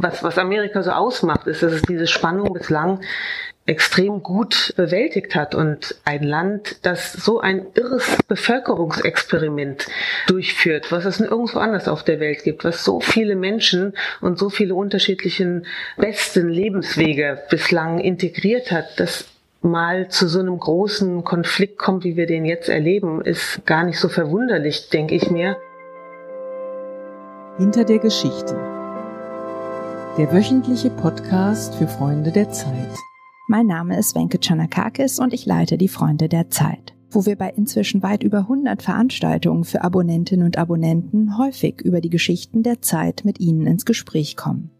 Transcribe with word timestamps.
was, 0.00 0.22
was 0.22 0.38
Amerika 0.38 0.82
so 0.82 0.92
ausmacht, 0.92 1.46
ist, 1.46 1.62
dass 1.62 1.72
es 1.72 1.82
diese 1.82 2.06
Spannung 2.06 2.52
bislang 2.52 3.00
extrem 3.66 4.22
gut 4.22 4.72
bewältigt 4.76 5.34
hat 5.34 5.54
und 5.54 5.96
ein 6.04 6.22
Land, 6.22 6.86
das 6.86 7.12
so 7.12 7.40
ein 7.40 7.66
irres 7.74 8.16
Bevölkerungsexperiment 8.26 9.86
durchführt, 10.26 10.90
was 10.90 11.04
es 11.04 11.20
nirgendwo 11.20 11.58
anders 11.58 11.86
auf 11.86 12.02
der 12.02 12.18
Welt 12.18 12.44
gibt, 12.44 12.64
was 12.64 12.82
so 12.82 13.00
viele 13.00 13.36
Menschen 13.36 13.92
und 14.22 14.38
so 14.38 14.48
viele 14.48 14.74
unterschiedlichen 14.74 15.66
besten 15.98 16.48
Lebenswege 16.48 17.42
bislang 17.50 17.98
integriert 17.98 18.70
hat, 18.70 18.98
das 18.98 19.26
mal 19.60 20.08
zu 20.08 20.28
so 20.28 20.38
einem 20.38 20.58
großen 20.58 21.24
Konflikt 21.24 21.76
kommt, 21.76 22.04
wie 22.04 22.16
wir 22.16 22.26
den 22.26 22.46
jetzt 22.46 22.68
erleben, 22.68 23.20
ist 23.20 23.66
gar 23.66 23.84
nicht 23.84 23.98
so 23.98 24.08
verwunderlich, 24.08 24.88
denke 24.88 25.14
ich 25.16 25.30
mir. 25.30 25.58
Hinter 27.58 27.84
der 27.84 27.98
Geschichte. 27.98 28.77
Der 30.18 30.32
wöchentliche 30.32 30.90
Podcast 30.90 31.76
für 31.76 31.86
Freunde 31.86 32.32
der 32.32 32.50
Zeit. 32.50 32.92
Mein 33.46 33.68
Name 33.68 33.96
ist 33.96 34.16
Wenke 34.16 34.40
Chanakakis 34.40 35.20
und 35.20 35.32
ich 35.32 35.46
leite 35.46 35.78
die 35.78 35.86
Freunde 35.86 36.28
der 36.28 36.50
Zeit, 36.50 36.92
wo 37.12 37.24
wir 37.24 37.36
bei 37.36 37.50
inzwischen 37.50 38.02
weit 38.02 38.24
über 38.24 38.38
100 38.38 38.82
Veranstaltungen 38.82 39.62
für 39.62 39.82
Abonnentinnen 39.82 40.44
und 40.44 40.58
Abonnenten 40.58 41.38
häufig 41.38 41.82
über 41.82 42.00
die 42.00 42.10
Geschichten 42.10 42.64
der 42.64 42.82
Zeit 42.82 43.24
mit 43.24 43.38
ihnen 43.38 43.64
ins 43.68 43.84
Gespräch 43.84 44.36
kommen. 44.36 44.72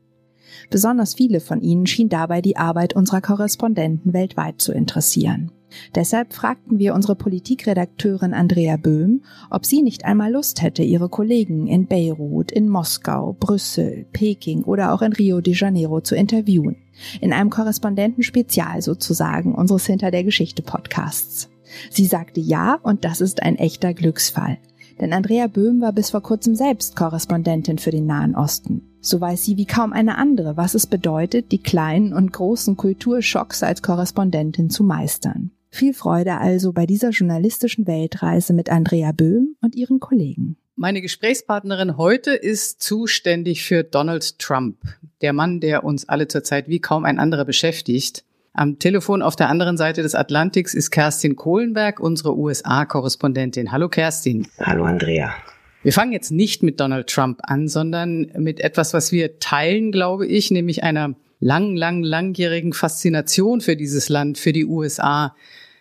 Besonders 0.71 1.15
viele 1.15 1.39
von 1.39 1.61
ihnen 1.61 1.87
schien 1.87 2.09
dabei 2.09 2.43
die 2.43 2.57
Arbeit 2.57 2.97
unserer 2.97 3.21
Korrespondenten 3.21 4.13
weltweit 4.13 4.61
zu 4.61 4.73
interessieren. 4.73 5.53
Deshalb 5.95 6.33
fragten 6.33 6.79
wir 6.79 6.95
unsere 6.95 7.15
Politikredakteurin 7.15 8.35
Andrea 8.35 8.77
Böhm, 8.77 9.23
ob 9.51 9.67
sie 9.67 9.83
nicht 9.83 10.05
einmal 10.05 10.33
Lust 10.33 10.63
hätte, 10.63 10.83
ihre 10.83 11.09
Kollegen 11.09 11.67
in 11.67 11.87
Beirut, 11.87 12.51
in 12.51 12.69
Moskau, 12.69 13.37
Brüssel, 13.39 14.07
Peking 14.13 14.65
oder 14.65 14.93
auch 14.93 15.03
in 15.03 15.13
Rio 15.13 15.41
de 15.41 15.55
Janeiro 15.55 16.01
zu 16.01 16.15
interviewen. 16.15 16.77
In 17.21 17.33
einem 17.33 17.51
Korrespondentenspezial 17.51 18.83
sozusagen 18.83 19.55
unseres 19.55 19.87
Hinter 19.87 20.11
der 20.11 20.25
Geschichte 20.25 20.63
Podcasts. 20.63 21.49
Sie 21.91 22.07
sagte 22.07 22.41
ja 22.41 22.79
und 22.83 23.05
das 23.05 23.21
ist 23.21 23.43
ein 23.43 23.57
echter 23.57 23.95
Glücksfall. 23.95 24.59
Denn 25.01 25.13
Andrea 25.13 25.47
Böhm 25.47 25.81
war 25.81 25.93
bis 25.93 26.11
vor 26.11 26.23
kurzem 26.23 26.57
selbst 26.57 26.97
Korrespondentin 26.97 27.79
für 27.79 27.91
den 27.91 28.07
Nahen 28.07 28.35
Osten. 28.35 28.83
So 29.01 29.21
weiß 29.21 29.45
sie 29.45 29.57
wie 29.57 29.67
kaum 29.67 29.93
eine 29.93 30.19
andere, 30.19 30.57
was 30.57 30.75
es 30.75 30.87
bedeutet, 30.87 31.53
die 31.53 31.63
kleinen 31.63 32.13
und 32.13 32.33
großen 32.33 32.77
Kulturschocks 32.77 33.63
als 33.63 33.83
Korrespondentin 33.83 34.71
zu 34.71 34.83
meistern. 34.83 35.53
Viel 35.71 35.95
Freude 35.95 36.39
also 36.39 36.73
bei 36.73 36.87
dieser 36.87 37.11
journalistischen 37.11 37.87
Weltreise 37.87 38.53
mit 38.53 38.71
Andrea 38.71 39.13
Böhm 39.13 39.57
und 39.61 39.75
ihren 39.75 40.01
Kollegen. 40.01 40.57
Meine 40.77 41.03
Gesprächspartnerin 41.03 41.97
heute 41.97 42.33
ist 42.33 42.81
zuständig 42.81 43.65
für 43.65 43.83
Donald 43.83 44.39
Trump, 44.39 44.77
der 45.21 45.33
Mann, 45.33 45.61
der 45.61 45.85
uns 45.85 46.09
alle 46.09 46.29
zurzeit 46.29 46.69
wie 46.69 46.79
kaum 46.79 47.05
ein 47.05 47.19
anderer 47.19 47.45
beschäftigt. 47.45 48.25
Am 48.53 48.79
Telefon 48.79 49.23
auf 49.23 49.37
der 49.37 49.49
anderen 49.49 49.77
Seite 49.77 50.03
des 50.03 50.15
Atlantiks 50.15 50.75
ist 50.75 50.91
Kerstin 50.91 51.37
Kohlenberg, 51.37 52.01
unsere 52.01 52.37
USA-Korrespondentin. 52.37 53.73
Hallo 53.73 53.89
Kerstin. 53.89 54.49
Hallo 54.61 54.85
Andrea. 54.85 55.35
Wir 55.83 55.93
fangen 55.93 56.13
jetzt 56.13 56.31
nicht 56.31 56.63
mit 56.63 56.81
Donald 56.81 57.09
Trump 57.09 57.41
an, 57.43 57.69
sondern 57.69 58.33
mit 58.37 58.61
etwas, 58.61 58.95
was 58.95 59.13
wir 59.13 59.39
teilen, 59.39 59.93
glaube 59.93 60.27
ich, 60.27 60.51
nämlich 60.51 60.83
einer 60.83 61.15
lang, 61.41 61.77
lang, 61.77 62.03
langjährigen 62.03 62.73
Faszination 62.73 63.61
für 63.61 63.77
dieses 63.77 64.09
Land, 64.09 64.39
für 64.39 64.53
die 64.53 64.67
USA. 64.67 65.35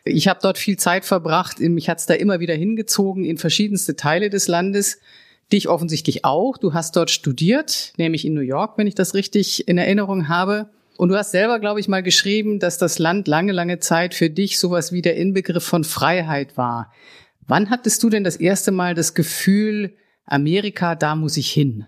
Ich 0.06 0.28
habe 0.28 0.40
dort 0.42 0.58
viel 0.58 0.78
Zeit 0.78 1.06
verbracht, 1.06 1.60
mich 1.60 1.90
hat's 1.90 2.06
da 2.06 2.14
immer 2.14 2.40
wieder 2.40 2.56
hingezogen 2.56 3.26
in 3.26 3.38
verschiedenste 3.38 3.96
Teile 3.96 4.30
des 4.30 4.48
Landes. 4.48 5.00
Dich 5.52 5.70
offensichtlich 5.70 6.26
auch. 6.26 6.58
Du 6.58 6.74
hast 6.74 6.96
dort 6.96 7.10
studiert, 7.10 7.94
nämlich 7.98 8.26
in 8.26 8.34
New 8.34 8.42
York, 8.42 8.78
wenn 8.78 8.88
ich 8.88 8.96
das 8.96 9.14
richtig 9.14 9.68
in 9.68 9.78
Erinnerung 9.78 10.28
habe. 10.28 10.70
Und 10.98 11.10
du 11.10 11.16
hast 11.16 11.32
selber, 11.32 11.60
glaube 11.60 11.80
ich, 11.80 11.88
mal 11.88 12.04
geschrieben, 12.04 12.60
dass 12.60 12.78
das 12.78 13.00
Land 13.00 13.28
lange, 13.28 13.52
lange 13.52 13.80
Zeit 13.80 14.14
für 14.14 14.30
dich 14.30 14.60
sowas 14.60 14.92
wie 14.92 15.02
der 15.02 15.16
Inbegriff 15.16 15.64
von 15.64 15.84
Freiheit 15.84 16.58
war. 16.58 16.92
Wann 17.46 17.70
hattest 17.70 18.04
du 18.04 18.10
denn 18.10 18.24
das 18.24 18.36
erste 18.36 18.72
Mal 18.72 18.94
das 18.94 19.14
Gefühl, 19.14 19.96
Amerika, 20.26 20.96
da 20.96 21.16
muss 21.16 21.38
ich 21.38 21.50
hin? 21.50 21.86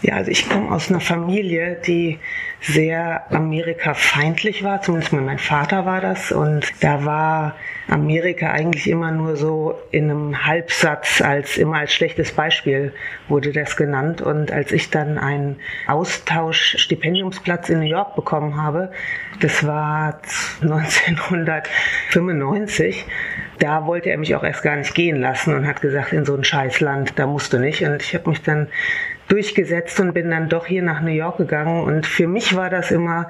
Ja, 0.00 0.14
also 0.14 0.30
ich 0.30 0.48
komme 0.48 0.70
aus 0.70 0.90
einer 0.90 1.00
Familie, 1.00 1.76
die 1.84 2.20
sehr 2.60 3.24
Amerika-feindlich 3.32 4.62
war, 4.62 4.80
zumindest 4.80 5.12
mein 5.12 5.38
Vater 5.38 5.86
war 5.86 6.00
das. 6.00 6.30
Und 6.30 6.72
da 6.80 7.04
war 7.04 7.56
Amerika 7.88 8.50
eigentlich 8.50 8.88
immer 8.88 9.10
nur 9.10 9.36
so 9.36 9.76
in 9.90 10.08
einem 10.08 10.46
Halbsatz, 10.46 11.20
als 11.20 11.56
immer 11.56 11.78
als 11.78 11.92
schlechtes 11.92 12.30
Beispiel 12.30 12.92
wurde 13.28 13.52
das 13.52 13.76
genannt. 13.76 14.22
Und 14.22 14.52
als 14.52 14.70
ich 14.70 14.90
dann 14.90 15.18
einen 15.18 15.56
Austausch-Stipendiumsplatz 15.88 17.68
in 17.68 17.80
New 17.80 17.86
York 17.86 18.14
bekommen 18.14 18.56
habe, 18.56 18.92
das 19.40 19.66
war 19.66 20.20
1995, 20.60 23.04
da 23.58 23.86
wollte 23.86 24.10
er 24.10 24.18
mich 24.18 24.36
auch 24.36 24.44
erst 24.44 24.62
gar 24.62 24.76
nicht 24.76 24.94
gehen 24.94 25.16
lassen 25.16 25.54
und 25.54 25.66
hat 25.66 25.80
gesagt, 25.80 26.12
in 26.12 26.24
so 26.24 26.36
ein 26.36 26.44
Scheißland, 26.44 27.18
da 27.18 27.26
musst 27.26 27.52
du 27.52 27.58
nicht. 27.58 27.82
Und 27.82 28.00
ich 28.00 28.14
habe 28.14 28.30
mich 28.30 28.42
dann 28.42 28.68
durchgesetzt 29.28 30.00
und 30.00 30.14
bin 30.14 30.30
dann 30.30 30.48
doch 30.48 30.66
hier 30.66 30.82
nach 30.82 31.00
New 31.00 31.12
York 31.12 31.38
gegangen. 31.38 31.84
Und 31.84 32.06
für 32.06 32.26
mich 32.26 32.56
war 32.56 32.70
das 32.70 32.90
immer 32.90 33.28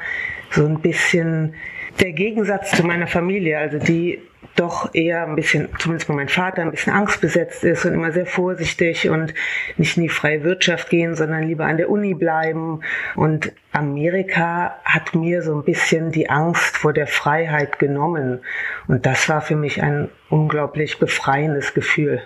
so 0.51 0.67
ein 0.67 0.81
bisschen 0.81 1.55
der 2.01 2.13
Gegensatz 2.13 2.71
zu 2.73 2.85
meiner 2.85 3.07
Familie, 3.07 3.59
also 3.59 3.79
die 3.79 4.21
doch 4.55 4.93
eher 4.95 5.27
ein 5.27 5.37
bisschen, 5.37 5.69
zumindest 5.79 6.09
bei 6.09 6.15
meinem 6.15 6.29
Vater, 6.29 6.63
ein 6.63 6.71
bisschen 6.71 6.93
angstbesetzt 6.93 7.63
ist 7.65 7.85
und 7.85 7.95
immer 7.95 8.13
sehr 8.13 8.27
vorsichtig 8.27 9.09
und 9.09 9.35
nicht 9.77 9.97
in 9.97 10.05
die 10.05 10.09
freie 10.09 10.43
Wirtschaft 10.43 10.91
gehen, 10.91 11.15
sondern 11.15 11.45
lieber 11.45 11.67
an 11.67 11.77
der 11.77 11.91
Uni 11.91 12.15
bleiben. 12.15 12.81
Und 13.15 13.53
Amerika 13.73 14.77
hat 14.85 15.15
mir 15.15 15.43
so 15.43 15.55
ein 15.55 15.65
bisschen 15.65 16.11
die 16.11 16.29
Angst 16.29 16.77
vor 16.77 16.93
der 16.93 17.07
Freiheit 17.07 17.79
genommen. 17.79 18.41
Und 18.89 19.07
das 19.07 19.29
war 19.29 19.41
für 19.41 19.57
mich 19.57 19.83
ein 19.83 20.09
unglaublich 20.29 20.99
befreiendes 20.99 21.75
Gefühl. 21.75 22.23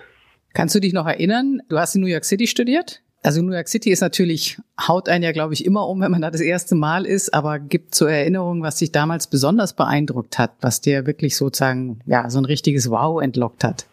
Kannst 0.53 0.75
du 0.75 0.79
dich 0.79 0.93
noch 0.93 1.07
erinnern? 1.07 1.61
Du 1.69 1.77
hast 1.77 1.95
in 1.95 2.01
New 2.01 2.07
York 2.07 2.25
City 2.25 2.47
studiert? 2.47 3.01
Also 3.25 3.41
New 3.41 3.53
York 3.53 3.69
City 3.69 3.89
ist 3.89 4.01
natürlich, 4.01 4.59
haut 4.79 5.07
einen 5.07 5.23
ja, 5.23 5.31
glaube 5.31 5.53
ich, 5.53 5.65
immer 5.65 5.87
um, 5.87 6.01
wenn 6.01 6.11
man 6.11 6.21
da 6.21 6.29
das 6.29 6.41
erste 6.41 6.75
Mal 6.75 7.05
ist, 7.05 7.33
aber 7.33 7.57
gibt 7.57 7.95
zur 7.95 8.11
Erinnerung, 8.11 8.61
was 8.61 8.75
dich 8.75 8.91
damals 8.91 9.27
besonders 9.27 9.73
beeindruckt 9.73 10.37
hat, 10.37 10.51
was 10.59 10.81
dir 10.81 11.07
wirklich 11.07 11.37
sozusagen, 11.37 12.01
ja, 12.05 12.29
so 12.29 12.37
ein 12.39 12.45
richtiges 12.45 12.89
Wow 12.89 13.21
entlockt 13.21 13.63
hat. 13.63 13.85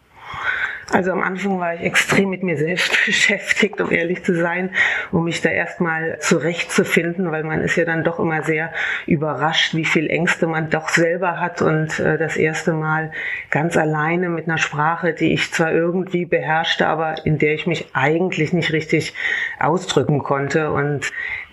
Also 0.93 1.11
am 1.11 1.21
Anfang 1.21 1.57
war 1.59 1.73
ich 1.73 1.81
extrem 1.81 2.29
mit 2.29 2.43
mir 2.43 2.57
selbst 2.57 2.97
beschäftigt, 3.05 3.79
um 3.79 3.91
ehrlich 3.91 4.23
zu 4.23 4.35
sein, 4.35 4.71
um 5.11 5.23
mich 5.23 5.41
da 5.41 5.49
erstmal 5.49 6.19
zurechtzufinden, 6.19 7.31
weil 7.31 7.43
man 7.43 7.61
ist 7.61 7.77
ja 7.77 7.85
dann 7.85 8.03
doch 8.03 8.19
immer 8.19 8.43
sehr 8.43 8.73
überrascht, 9.07 9.73
wie 9.73 9.85
viel 9.85 10.09
Ängste 10.09 10.47
man 10.47 10.69
doch 10.69 10.89
selber 10.89 11.39
hat 11.39 11.61
und 11.61 11.99
äh, 11.99 12.17
das 12.17 12.35
erste 12.35 12.73
Mal 12.73 13.11
ganz 13.49 13.77
alleine 13.77 14.29
mit 14.29 14.47
einer 14.47 14.57
Sprache, 14.57 15.13
die 15.13 15.33
ich 15.33 15.51
zwar 15.51 15.71
irgendwie 15.71 16.25
beherrschte, 16.25 16.87
aber 16.87 17.25
in 17.25 17.37
der 17.37 17.53
ich 17.53 17.67
mich 17.67 17.87
eigentlich 17.93 18.51
nicht 18.51 18.73
richtig 18.73 19.13
ausdrücken 19.59 20.19
konnte. 20.19 20.71
Und 20.71 21.11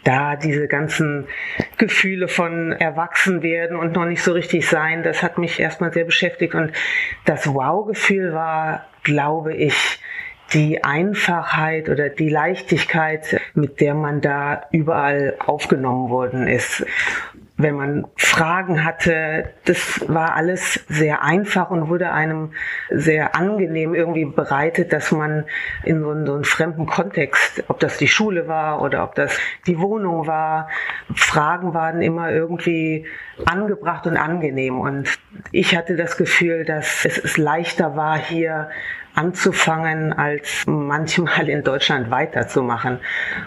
da 0.09 0.37
diese 0.37 0.67
ganzen 0.69 1.27
Gefühle 1.77 2.29
von 2.29 2.73
Erwachsenwerden 2.73 3.77
und 3.77 3.93
noch 3.93 4.07
nicht 4.07 4.23
so 4.23 4.33
richtig 4.33 4.67
sein, 4.67 5.03
das 5.03 5.23
hat 5.23 5.37
mich 5.37 5.61
erstmal 5.61 5.93
sehr 5.93 6.05
beschäftigt 6.05 6.55
und 6.55 6.73
das 7.25 7.53
Wow-Gefühl 7.53 8.33
war 8.33 8.87
glaube 9.09 9.55
ich, 9.55 10.01
die 10.53 10.85
Einfachheit 10.85 11.89
oder 11.89 12.11
die 12.11 12.29
Leichtigkeit, 12.29 13.41
mit 13.55 13.81
der 13.81 13.95
man 13.95 14.21
da 14.21 14.67
überall 14.71 15.37
aufgenommen 15.39 16.11
worden 16.11 16.47
ist. 16.47 16.85
Wenn 17.61 17.75
man 17.75 18.07
Fragen 18.17 18.85
hatte, 18.85 19.51
das 19.65 20.05
war 20.07 20.37
alles 20.37 20.85
sehr 20.89 21.23
einfach 21.23 21.71
und 21.71 21.89
wurde 21.89 22.13
einem 22.13 22.53
sehr 22.89 23.35
angenehm 23.35 23.95
irgendwie 23.95 24.27
bereitet, 24.27 24.93
dass 24.93 25.11
man 25.11 25.45
in 25.83 26.01
so 26.01 26.11
einen, 26.11 26.25
so 26.25 26.35
einen 26.35 26.45
fremden 26.45 26.87
Kontext, 26.87 27.65
ob 27.67 27.81
das 27.81 27.99
die 27.99 28.07
Schule 28.07 28.47
war 28.47 28.81
oder 28.81 29.03
ob 29.03 29.17
das 29.17 29.37
die 29.67 29.81
Wohnung 29.81 30.29
war, 30.29 30.69
Fragen 31.17 31.75
waren 31.75 32.01
immer 32.01 32.31
irgendwie 32.31 33.07
angebracht 33.45 34.07
und 34.07 34.17
angenehm. 34.17 34.79
Und 34.79 35.19
ich 35.51 35.77
hatte 35.77 35.97
das 35.97 36.17
Gefühl, 36.17 36.65
dass 36.65 37.05
es 37.05 37.37
leichter 37.37 37.97
war, 37.97 38.17
hier 38.17 38.71
anzufangen, 39.19 40.13
als 40.13 40.65
manchmal 40.67 41.49
in 41.49 41.65
Deutschland 41.65 42.09
weiterzumachen. 42.11 43.01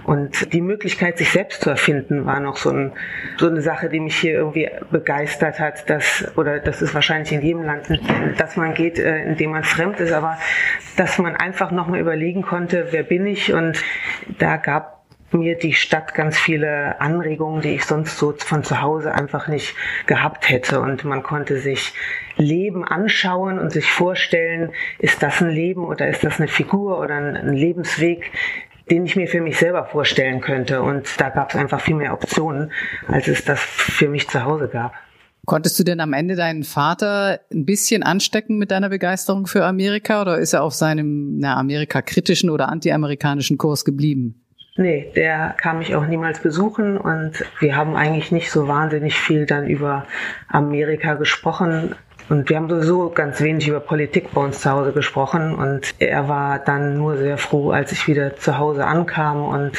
Und 0.03 0.51
die 0.51 0.59
Möglichkeit, 0.59 1.17
sich 1.17 1.31
selbst 1.31 1.61
zu 1.61 1.69
erfinden, 1.69 2.25
war 2.25 2.41
noch 2.41 2.57
so, 2.57 2.71
ein, 2.71 2.91
so 3.37 3.47
eine 3.47 3.61
Sache, 3.61 3.87
die 3.87 4.01
mich 4.01 4.17
hier 4.17 4.33
irgendwie 4.33 4.69
begeistert 4.91 5.59
hat, 5.59 5.89
dass, 5.89 6.29
oder 6.35 6.59
das 6.59 6.81
ist 6.81 6.93
wahrscheinlich 6.93 7.31
in 7.31 7.41
jedem 7.41 7.63
Land, 7.63 7.87
dass 8.37 8.57
man 8.57 8.73
geht, 8.73 8.99
äh, 8.99 9.23
indem 9.23 9.51
man 9.51 9.63
fremd 9.63 10.01
ist, 10.01 10.11
aber 10.11 10.37
dass 10.97 11.17
man 11.17 11.37
einfach 11.37 11.71
nochmal 11.71 12.01
überlegen 12.01 12.41
konnte, 12.41 12.87
wer 12.91 13.03
bin 13.03 13.25
ich? 13.25 13.53
Und 13.53 13.81
da 14.39 14.57
gab 14.57 15.00
mir 15.33 15.57
die 15.57 15.73
Stadt 15.73 16.13
ganz 16.13 16.37
viele 16.37 16.99
Anregungen, 16.99 17.61
die 17.61 17.75
ich 17.75 17.85
sonst 17.85 18.17
so 18.17 18.33
von 18.37 18.63
zu 18.63 18.81
Hause 18.81 19.13
einfach 19.13 19.47
nicht 19.47 19.75
gehabt 20.07 20.49
hätte. 20.49 20.81
Und 20.81 21.03
man 21.03 21.23
konnte 21.23 21.59
sich 21.59 21.93
Leben 22.37 22.83
anschauen 22.83 23.59
und 23.59 23.71
sich 23.71 23.89
vorstellen, 23.91 24.71
ist 24.99 25.21
das 25.23 25.41
ein 25.41 25.49
Leben 25.49 25.85
oder 25.85 26.07
ist 26.07 26.23
das 26.23 26.39
eine 26.39 26.47
Figur 26.47 26.99
oder 26.99 27.15
ein 27.15 27.53
Lebensweg, 27.53 28.31
den 28.89 29.05
ich 29.05 29.15
mir 29.15 29.27
für 29.27 29.41
mich 29.41 29.57
selber 29.57 29.85
vorstellen 29.85 30.41
könnte. 30.41 30.81
Und 30.81 31.07
da 31.19 31.29
gab 31.29 31.51
es 31.51 31.55
einfach 31.55 31.81
viel 31.81 31.95
mehr 31.95 32.13
Optionen, 32.13 32.71
als 33.07 33.27
es 33.27 33.45
das 33.45 33.59
für 33.59 34.09
mich 34.09 34.27
zu 34.27 34.43
Hause 34.43 34.67
gab. 34.67 34.93
Konntest 35.45 35.79
du 35.79 35.83
denn 35.83 35.99
am 35.99 36.13
Ende 36.13 36.35
deinen 36.35 36.63
Vater 36.63 37.39
ein 37.51 37.65
bisschen 37.65 38.03
anstecken 38.03 38.57
mit 38.57 38.69
deiner 38.69 38.89
Begeisterung 38.89 39.47
für 39.47 39.65
Amerika 39.65 40.21
oder 40.21 40.37
ist 40.37 40.53
er 40.53 40.61
auf 40.61 40.73
seinem 40.73 41.39
na, 41.39 41.55
Amerika-kritischen 41.57 42.49
oder 42.49 42.69
anti-amerikanischen 42.69 43.57
Kurs 43.57 43.83
geblieben? 43.83 44.41
Nee, 44.77 45.11
der 45.15 45.53
kam 45.57 45.79
mich 45.79 45.95
auch 45.95 46.05
niemals 46.05 46.39
besuchen 46.39 46.97
und 46.97 47.45
wir 47.59 47.75
haben 47.75 47.95
eigentlich 47.95 48.31
nicht 48.31 48.51
so 48.51 48.69
wahnsinnig 48.69 49.19
viel 49.19 49.45
dann 49.45 49.67
über 49.67 50.05
Amerika 50.47 51.15
gesprochen. 51.15 51.95
Und 52.29 52.49
wir 52.49 52.55
haben 52.55 52.69
sowieso 52.69 53.09
ganz 53.09 53.41
wenig 53.41 53.67
über 53.67 53.81
Politik 53.81 54.33
bei 54.33 54.41
uns 54.41 54.61
zu 54.61 54.71
Hause 54.71 54.93
gesprochen. 54.93 55.53
Und 55.53 55.93
er 55.99 56.29
war 56.29 56.59
dann 56.59 56.97
nur 56.97 57.17
sehr 57.17 57.37
froh, 57.37 57.71
als 57.71 57.91
ich 57.91 58.07
wieder 58.07 58.37
zu 58.37 58.57
Hause 58.57 58.85
ankam 58.85 59.43
und 59.43 59.71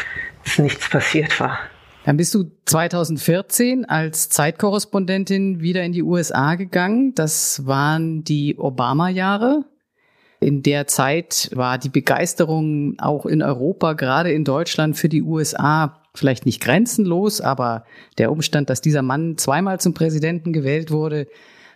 es 0.45 0.59
nichts 0.59 0.91
passiert 0.91 1.41
war. 1.41 1.59
Dann 2.05 2.19
bist 2.19 2.35
du 2.35 2.51
2014 2.67 3.87
als 3.87 4.29
Zeitkorrespondentin 4.29 5.61
wieder 5.61 5.83
in 5.85 5.93
die 5.93 6.03
USA 6.03 6.57
gegangen. 6.57 7.15
Das 7.15 7.65
waren 7.67 8.25
die 8.25 8.59
Obama-Jahre. 8.59 9.65
In 10.43 10.63
der 10.63 10.87
Zeit 10.87 11.51
war 11.55 11.79
die 11.79 11.89
Begeisterung 11.89 12.99
auch 12.99 13.27
in 13.27 13.43
Europa, 13.43 13.93
gerade 13.93 14.33
in 14.33 14.45
Deutschland 14.45 14.97
für 14.97 15.09
die 15.09 15.23
USA 15.23 16.01
vielleicht 16.15 16.47
nicht 16.47 16.61
grenzenlos, 16.61 17.41
aber 17.41 17.85
der 18.19 18.31
Umstand, 18.31 18.69
dass 18.69 18.81
dieser 18.81 19.03
Mann 19.03 19.39
zweimal 19.39 19.81
zum 19.81 19.95
Präsidenten 19.95 20.53
gewählt 20.53 20.91
wurde, 20.91 21.27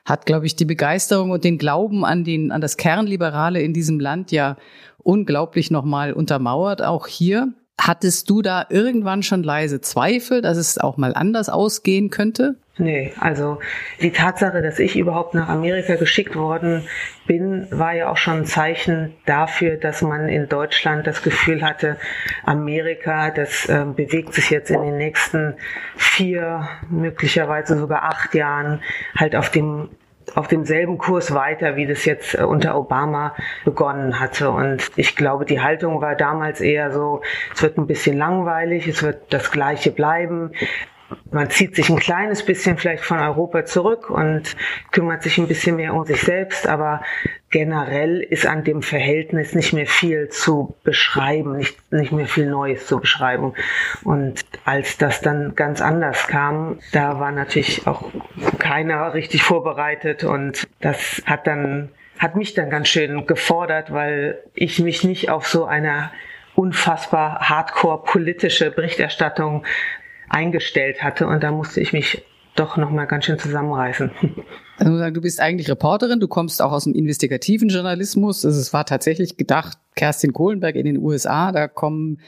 hat, 0.05 0.27
glaube 0.27 0.47
ich, 0.47 0.57
die 0.57 0.65
Begeisterung 0.65 1.31
und 1.31 1.45
den 1.45 1.59
Glauben 1.59 2.05
an 2.05 2.25
den, 2.25 2.53
an 2.53 2.61
das 2.61 2.77
Kernliberale 2.77 3.61
in 3.61 3.73
diesem 3.73 3.99
Land 3.99 4.31
ja 4.31 4.57
unglaublich 4.99 5.71
nochmal 5.71 6.13
untermauert, 6.13 6.83
auch 6.83 7.07
hier. 7.07 7.53
Hattest 7.79 8.31
du 8.31 8.41
da 8.41 8.67
irgendwann 8.71 9.23
schon 9.23 9.43
leise 9.43 9.81
Zweifel, 9.81 10.41
dass 10.41 10.57
es 10.57 10.79
auch 10.79 10.97
mal 10.97 11.15
anders 11.15 11.49
ausgehen 11.49 12.11
könnte? 12.11 12.57
Nee, 12.79 13.13
also 13.21 13.59
die 14.01 14.13
Tatsache, 14.13 14.61
dass 14.61 14.79
ich 14.79 14.97
überhaupt 14.97 15.35
nach 15.35 15.49
Amerika 15.49 15.95
geschickt 15.95 16.37
worden 16.37 16.87
bin, 17.27 17.67
war 17.71 17.95
ja 17.95 18.11
auch 18.11 18.19
schon 18.19 18.39
ein 18.39 18.45
Zeichen 18.45 19.15
dafür, 19.25 19.77
dass 19.77 20.03
man 20.03 20.29
in 20.29 20.49
Deutschland 20.49 21.07
das 21.07 21.23
Gefühl 21.23 21.63
hatte, 21.63 21.97
Amerika, 22.45 23.31
das 23.31 23.67
äh, 23.67 23.85
bewegt 23.85 24.35
sich 24.35 24.51
jetzt 24.51 24.71
in 24.71 24.83
den 24.83 24.99
nächsten 24.99 25.55
vier, 25.97 26.69
möglicherweise 26.91 27.79
sogar 27.79 28.03
acht 28.03 28.35
Jahren 28.35 28.83
halt 29.17 29.37
auf 29.37 29.51
dem 29.51 29.89
auf 30.37 30.49
demselben 30.49 30.99
Kurs 30.99 31.35
weiter, 31.35 31.77
wie 31.77 31.87
das 31.87 32.05
jetzt 32.05 32.35
äh, 32.35 32.43
unter 32.43 32.79
Obama 32.79 33.35
begonnen 33.65 34.21
hatte. 34.21 34.51
Und 34.51 34.93
ich 34.97 35.17
glaube, 35.17 35.47
die 35.47 35.61
Haltung 35.61 36.01
war 36.01 36.15
damals 36.15 36.61
eher 36.61 36.93
so, 36.93 37.23
es 37.55 37.63
wird 37.63 37.79
ein 37.79 37.87
bisschen 37.87 38.17
langweilig, 38.19 38.87
es 38.87 39.03
wird 39.03 39.33
das 39.33 39.51
Gleiche 39.51 39.91
bleiben 39.91 40.53
man 41.31 41.51
zieht 41.51 41.77
sich 41.77 41.89
ein 41.91 41.99
kleines 41.99 42.45
bisschen 42.45 42.79
vielleicht 42.79 43.05
von 43.05 43.19
Europa 43.19 43.65
zurück 43.65 44.11
und 44.11 44.57
kümmert 44.91 45.23
sich 45.23 45.39
ein 45.39 45.49
bisschen 45.49 45.77
mehr 45.77 45.95
um 45.95 46.05
sich 46.05 46.23
selbst, 46.23 46.67
aber 46.67 47.03
generell 47.51 48.21
ist 48.21 48.47
an 48.47 48.65
dem 48.65 48.83
Verhältnis 48.83 49.55
nicht 49.55 49.73
mehr 49.73 49.87
viel 49.87 50.29
zu 50.29 50.75
beschreiben, 50.83 51.57
nicht, 51.57 51.93
nicht 51.93 52.13
mehr 52.13 52.27
viel 52.27 52.47
Neues 52.47 52.87
zu 52.87 53.01
beschreiben. 53.01 53.55
Und 54.03 54.45
als 54.65 54.99
das 54.99 55.21
dann 55.21 55.55
ganz 55.55 55.81
anders 55.81 56.27
kam, 56.27 56.79
da 56.93 57.21
war 57.21 57.33
natürlich 57.33 57.87
auch 57.87 58.11
keiner 58.59 59.15
richtig 59.15 59.43
vorbereitet 59.43 60.25
und 60.25 60.67
das 60.81 61.23
hat 61.27 61.47
dann, 61.47 61.91
hat 62.19 62.37
mich 62.37 62.55
dann 62.55 62.71
ganz 62.71 62.89
schön 62.89 63.27
gefordert, 63.27 63.93
weil 63.93 64.43
ich 64.55 64.79
mich 64.81 65.05
nicht 65.05 65.31
auf 65.31 65.47
so 65.47 65.67
eine 65.67 66.11
unfassbar 66.55 67.49
hardcore 67.49 68.03
politische 68.03 68.71
Berichterstattung 68.71 69.65
eingestellt 70.29 71.03
hatte 71.03 71.27
und 71.27 71.43
da 71.43 71.51
musste 71.51 71.81
ich 71.81 71.93
mich 71.93 72.23
doch 72.55 72.77
noch 72.77 72.91
mal 72.91 73.05
ganz 73.05 73.27
schön 73.27 73.39
zusammenreißen. 73.39 74.11
Also 74.79 75.11
du 75.11 75.23
bist 75.23 75.41
eigentlich 75.41 75.71
Reporterin, 75.71 76.21
du 76.21 76.29
kommst 76.29 76.61
auch 76.61 76.71
aus 76.71 76.85
dem 76.85 76.93
investigativen 76.93 77.71
Journalismus. 77.71 78.45
Also 78.45 78.61
es 78.61 78.75
war 78.75 78.85
tatsächlich 78.85 79.39
gedacht, 79.39 79.79
Kerstin 79.95 80.35
Kohlenberg 80.35 80.77
in 80.77 80.85
den 80.85 80.99
USA, 80.99 81.51
da 81.51 81.67
kommen 81.67 82.19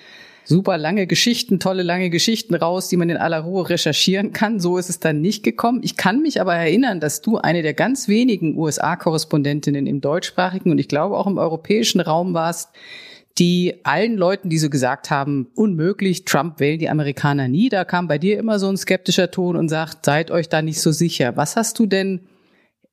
super 0.44 0.78
lange 0.78 1.06
Geschichten, 1.06 1.60
tolle 1.60 1.82
lange 1.82 2.08
Geschichten 2.08 2.54
raus, 2.54 2.88
die 2.88 2.96
man 2.96 3.10
in 3.10 3.18
aller 3.18 3.40
Ruhe 3.40 3.68
recherchieren 3.68 4.32
kann. 4.32 4.60
So 4.60 4.78
ist 4.78 4.88
es 4.88 4.98
dann 4.98 5.20
nicht 5.20 5.42
gekommen. 5.42 5.80
Ich 5.82 5.98
kann 5.98 6.22
mich 6.22 6.40
aber 6.40 6.54
erinnern, 6.54 7.00
dass 7.00 7.20
du 7.20 7.36
eine 7.36 7.60
der 7.60 7.74
ganz 7.74 8.08
wenigen 8.08 8.56
USA-Korrespondentinnen 8.56 9.86
im 9.86 10.00
deutschsprachigen 10.00 10.70
und 10.70 10.78
ich 10.78 10.88
glaube 10.88 11.18
auch 11.18 11.26
im 11.26 11.36
europäischen 11.36 12.00
Raum 12.00 12.32
warst, 12.32 12.70
die 13.38 13.80
allen 13.84 14.16
Leuten, 14.16 14.48
die 14.48 14.58
so 14.58 14.68
gesagt 14.68 15.10
haben, 15.10 15.48
unmöglich, 15.54 16.24
Trump 16.24 16.60
wählen 16.60 16.78
die 16.78 16.88
Amerikaner 16.88 17.48
nie, 17.48 17.68
da 17.68 17.84
kam 17.84 18.08
bei 18.08 18.18
dir 18.18 18.38
immer 18.38 18.58
so 18.58 18.68
ein 18.68 18.76
skeptischer 18.76 19.30
Ton 19.30 19.56
und 19.56 19.68
sagt, 19.68 20.04
seid 20.04 20.30
euch 20.30 20.48
da 20.48 20.62
nicht 20.62 20.80
so 20.80 20.90
sicher. 20.90 21.36
Was 21.36 21.56
hast 21.56 21.78
du 21.78 21.86
denn 21.86 22.26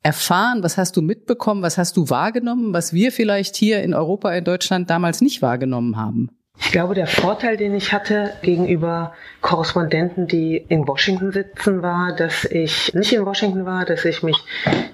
erfahren, 0.03 0.61
was 0.61 0.77
hast 0.77 0.95
du 0.97 1.01
mitbekommen, 1.01 1.63
was 1.63 1.79
hast 1.79 1.97
du 1.97 2.09
wahrgenommen, 2.09 2.73
was 2.73 2.93
wir 2.93 3.11
vielleicht 3.11 3.55
hier 3.55 3.81
in 3.81 3.95
Europa, 3.95 4.31
in 4.33 4.43
Deutschland 4.43 4.89
damals 4.89 5.21
nicht 5.21 5.41
wahrgenommen 5.41 5.97
haben? 5.97 6.29
Ich 6.57 6.71
glaube, 6.71 6.95
der 6.95 7.07
Vorteil, 7.07 7.57
den 7.57 7.75
ich 7.75 7.91
hatte 7.91 8.33
gegenüber 8.41 9.13
Korrespondenten, 9.41 10.27
die 10.27 10.57
in 10.57 10.87
Washington 10.87 11.31
sitzen, 11.31 11.81
war, 11.81 12.15
dass 12.15 12.45
ich 12.45 12.93
nicht 12.93 13.11
in 13.13 13.25
Washington 13.25 13.65
war, 13.65 13.85
dass 13.85 14.05
ich 14.05 14.23
mich 14.23 14.37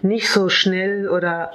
nicht 0.02 0.30
so 0.30 0.50
schnell 0.50 1.08
oder 1.08 1.52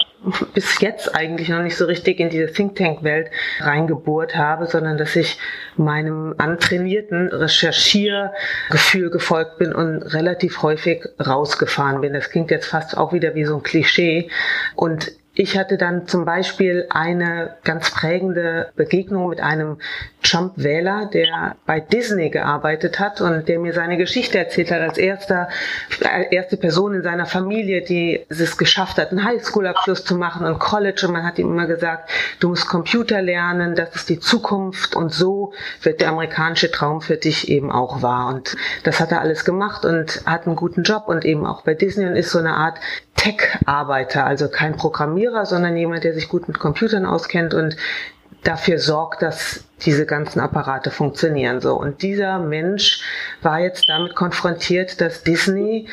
bis 0.55 0.81
jetzt 0.81 1.15
eigentlich 1.15 1.49
noch 1.49 1.63
nicht 1.63 1.77
so 1.77 1.85
richtig 1.85 2.21
in 2.21 2.31
diese 2.31 2.47
Think 2.53 2.77
Tank 2.77 3.03
Welt 3.03 3.31
reingebohrt 3.61 4.37
habe, 4.37 4.67
sondern 4.67 4.97
dass 4.97 5.17
ich 5.17 5.39
meinem 5.77 6.35
antrainierten 6.39 7.29
Recherchiergefühl 7.29 9.11
gefolgt 9.11 9.59
bin 9.59 9.73
und 9.73 10.03
relativ 10.03 10.63
häufig 10.63 11.05
rausgefahren 11.25 12.01
bin. 12.01 12.13
Das 12.13 12.31
klingt 12.31 12.51
jetzt 12.51 12.67
fast 12.67 12.97
auch 12.97 13.13
wieder 13.13 13.35
wie 13.35 13.45
so 13.45 13.57
ein 13.57 13.63
Klischee 13.63 14.31
und 14.75 15.13
ich 15.39 15.59
hatte 15.59 15.77
dann 15.77 16.07
zum 16.07 16.25
Beispiel 16.25 16.87
eine 16.89 17.57
ganz 17.63 17.91
prägende 17.91 18.73
Begegnung 18.75 19.29
mit 19.29 19.41
einem 19.41 19.77
Trump-Wähler, 20.23 21.11
der 21.13 21.57
bei 21.67 21.79
Disney 21.79 22.31
gearbeitet 22.31 22.99
hat 22.99 23.21
und 23.21 23.47
der 23.47 23.59
mir 23.59 23.75
seine 23.75 23.99
Geschichte 23.99 24.39
erzählt 24.39 24.71
hat 24.71 24.81
als 24.81 24.97
erster, 24.99 25.49
äh, 26.01 26.35
erste 26.35 26.57
Person 26.57 26.95
in 26.95 27.03
seiner 27.03 27.27
Familie, 27.27 27.83
die 27.83 28.25
es 28.31 28.57
geschafft 28.57 28.97
hat, 28.97 29.11
einen 29.11 29.25
Highschool-Abschluss 29.25 30.05
zu 30.05 30.17
machen 30.17 30.47
und 30.47 30.59
College. 30.59 31.07
Und 31.07 31.13
man 31.13 31.25
hat 31.25 31.39
ihm 31.39 31.51
immer 31.51 31.67
gesagt, 31.67 32.11
du 32.41 32.49
musst 32.49 32.67
Computer 32.67 33.21
lernen, 33.21 33.75
das 33.75 33.95
ist 33.95 34.09
die 34.09 34.19
Zukunft 34.19 34.97
und 34.97 35.13
so 35.13 35.53
wird 35.83 36.01
der 36.01 36.09
amerikanische 36.09 36.71
Traum 36.71 37.03
für 37.03 37.17
dich 37.19 37.51
eben 37.51 37.71
auch 37.71 38.01
wahr. 38.01 38.35
Und 38.35 38.57
das 38.85 39.01
hat 39.01 39.13
er 39.13 39.21
alles 39.21 39.45
gemacht 39.45 39.85
und 39.85 40.23
hat 40.25 40.47
einen 40.47 40.57
guten 40.57 40.83
Job 40.83 41.05
und 41.09 41.27
eben 41.27 41.47
auch 41.47 41.63
bei 41.63 41.75
Disney 41.75 42.07
und 42.07 42.17
ist 42.17 42.31
so 42.31 42.39
eine 42.39 42.55
Art 42.55 42.79
Tech-Arbeiter, 43.27 44.25
also 44.25 44.49
kein 44.49 44.77
Programmierer, 44.77 45.47
sondern 45.47 45.77
jemand, 45.77 46.05
der 46.05 46.15
sich 46.15 46.29
gut 46.29 46.47
mit 46.47 46.61
Computern 46.61 47.05
auskennt 47.05 47.55
und 47.55 47.77
dafür 48.45 48.79
sorgt, 48.79 49.23
dass 49.23 49.65
diese 49.85 50.07
ganzen 50.07 50.39
Apparate 50.39 50.93
funktionieren 50.93 51.61
so. 51.61 51.75
Und 51.75 52.03
dieser 52.03 52.39
Mensch 52.39 53.01
war 53.43 53.59
jetzt 53.59 53.89
damit 53.89 54.15
konfrontiert, 54.15 55.01
dass 55.01 55.25
Disney 55.25 55.89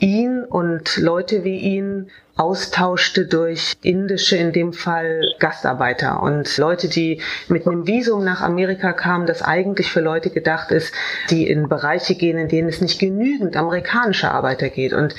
ihn 0.00 0.44
und 0.44 0.96
Leute 0.96 1.44
wie 1.44 1.58
ihn 1.58 2.10
austauschte 2.36 3.26
durch 3.26 3.76
indische, 3.82 4.36
in 4.36 4.52
dem 4.52 4.72
Fall 4.72 5.34
Gastarbeiter 5.38 6.22
und 6.22 6.56
Leute, 6.56 6.88
die 6.88 7.20
mit 7.48 7.66
einem 7.66 7.86
Visum 7.86 8.24
nach 8.24 8.40
Amerika 8.40 8.94
kamen, 8.94 9.26
das 9.26 9.42
eigentlich 9.42 9.92
für 9.92 10.00
Leute 10.00 10.30
gedacht 10.30 10.70
ist, 10.70 10.94
die 11.28 11.46
in 11.46 11.68
Bereiche 11.68 12.14
gehen, 12.14 12.38
in 12.38 12.48
denen 12.48 12.68
es 12.68 12.80
nicht 12.80 12.98
genügend 12.98 13.56
amerikanische 13.56 14.30
Arbeiter 14.30 14.70
geht. 14.70 14.94
Und 14.94 15.14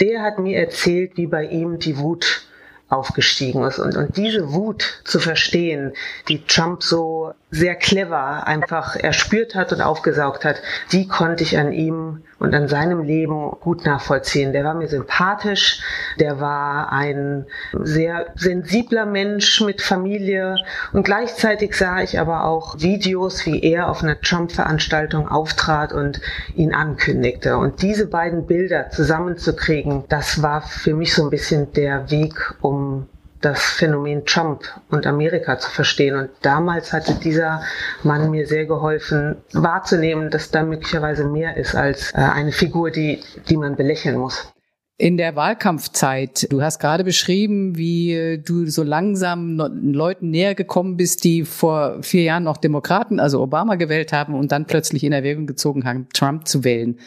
der 0.00 0.22
hat 0.22 0.38
mir 0.38 0.58
erzählt, 0.58 1.12
wie 1.16 1.26
bei 1.26 1.44
ihm 1.46 1.78
die 1.78 1.96
Wut 1.96 2.46
aufgestiegen 2.88 3.64
ist. 3.64 3.78
Und, 3.78 3.96
und 3.96 4.16
diese 4.16 4.52
Wut 4.52 5.00
zu 5.04 5.18
verstehen, 5.18 5.92
die 6.28 6.44
Trump 6.44 6.82
so 6.82 7.32
sehr 7.56 7.74
clever 7.74 8.46
einfach 8.46 8.96
erspürt 8.96 9.54
hat 9.54 9.72
und 9.72 9.80
aufgesaugt 9.80 10.44
hat, 10.44 10.60
die 10.92 11.08
konnte 11.08 11.42
ich 11.42 11.58
an 11.58 11.72
ihm 11.72 12.22
und 12.38 12.54
an 12.54 12.68
seinem 12.68 13.02
Leben 13.02 13.50
gut 13.60 13.86
nachvollziehen. 13.86 14.52
Der 14.52 14.64
war 14.64 14.74
mir 14.74 14.88
sympathisch, 14.88 15.80
der 16.20 16.38
war 16.38 16.92
ein 16.92 17.46
sehr 17.72 18.26
sensibler 18.34 19.06
Mensch 19.06 19.62
mit 19.62 19.80
Familie 19.80 20.56
und 20.92 21.04
gleichzeitig 21.04 21.74
sah 21.74 22.02
ich 22.02 22.20
aber 22.20 22.44
auch 22.44 22.78
Videos, 22.78 23.46
wie 23.46 23.62
er 23.62 23.88
auf 23.88 24.02
einer 24.02 24.20
Trump-Veranstaltung 24.20 25.28
auftrat 25.28 25.92
und 25.94 26.20
ihn 26.54 26.74
ankündigte. 26.74 27.56
Und 27.56 27.80
diese 27.80 28.06
beiden 28.06 28.46
Bilder 28.46 28.90
zusammenzukriegen, 28.90 30.04
das 30.08 30.42
war 30.42 30.60
für 30.60 30.94
mich 30.94 31.14
so 31.14 31.24
ein 31.24 31.30
bisschen 31.30 31.72
der 31.72 32.10
Weg, 32.10 32.54
um 32.60 33.08
das 33.40 33.62
Phänomen 33.62 34.24
Trump 34.24 34.62
und 34.90 35.06
Amerika 35.06 35.58
zu 35.58 35.70
verstehen. 35.70 36.16
Und 36.16 36.30
damals 36.42 36.92
hatte 36.92 37.14
dieser 37.14 37.62
Mann 38.02 38.30
mir 38.30 38.46
sehr 38.46 38.66
geholfen, 38.66 39.36
wahrzunehmen, 39.52 40.30
dass 40.30 40.50
da 40.50 40.62
möglicherweise 40.62 41.24
mehr 41.24 41.56
ist 41.56 41.74
als 41.74 42.12
äh, 42.12 42.18
eine 42.18 42.52
Figur, 42.52 42.90
die, 42.90 43.20
die 43.48 43.56
man 43.56 43.76
belächeln 43.76 44.16
muss. 44.16 44.52
in 44.98 45.18
der 45.18 45.36
Wahlkampfzeit, 45.36 46.50
du 46.50 46.62
hast 46.62 46.78
gerade 46.78 47.04
beschrieben, 47.04 47.76
wie 47.76 48.40
du 48.42 48.66
so 48.66 48.82
langsam 48.82 49.58
Leuten 49.58 50.30
näher 50.30 50.54
gekommen 50.54 50.96
bist, 50.96 51.24
die 51.24 51.44
vor 51.44 52.02
vier 52.02 52.22
Jahren 52.22 52.44
noch 52.44 52.56
Demokraten, 52.56 53.20
also 53.20 53.42
Obama 53.42 53.74
gewählt 53.74 54.12
haben 54.12 54.34
und 54.34 54.52
dann 54.52 54.66
plötzlich 54.66 55.04
in 55.04 55.12
Erwägung 55.12 55.46
gezogen 55.46 55.84
haben, 55.84 56.08
Trump 56.14 56.48
zu 56.48 56.64
wählen. 56.64 56.98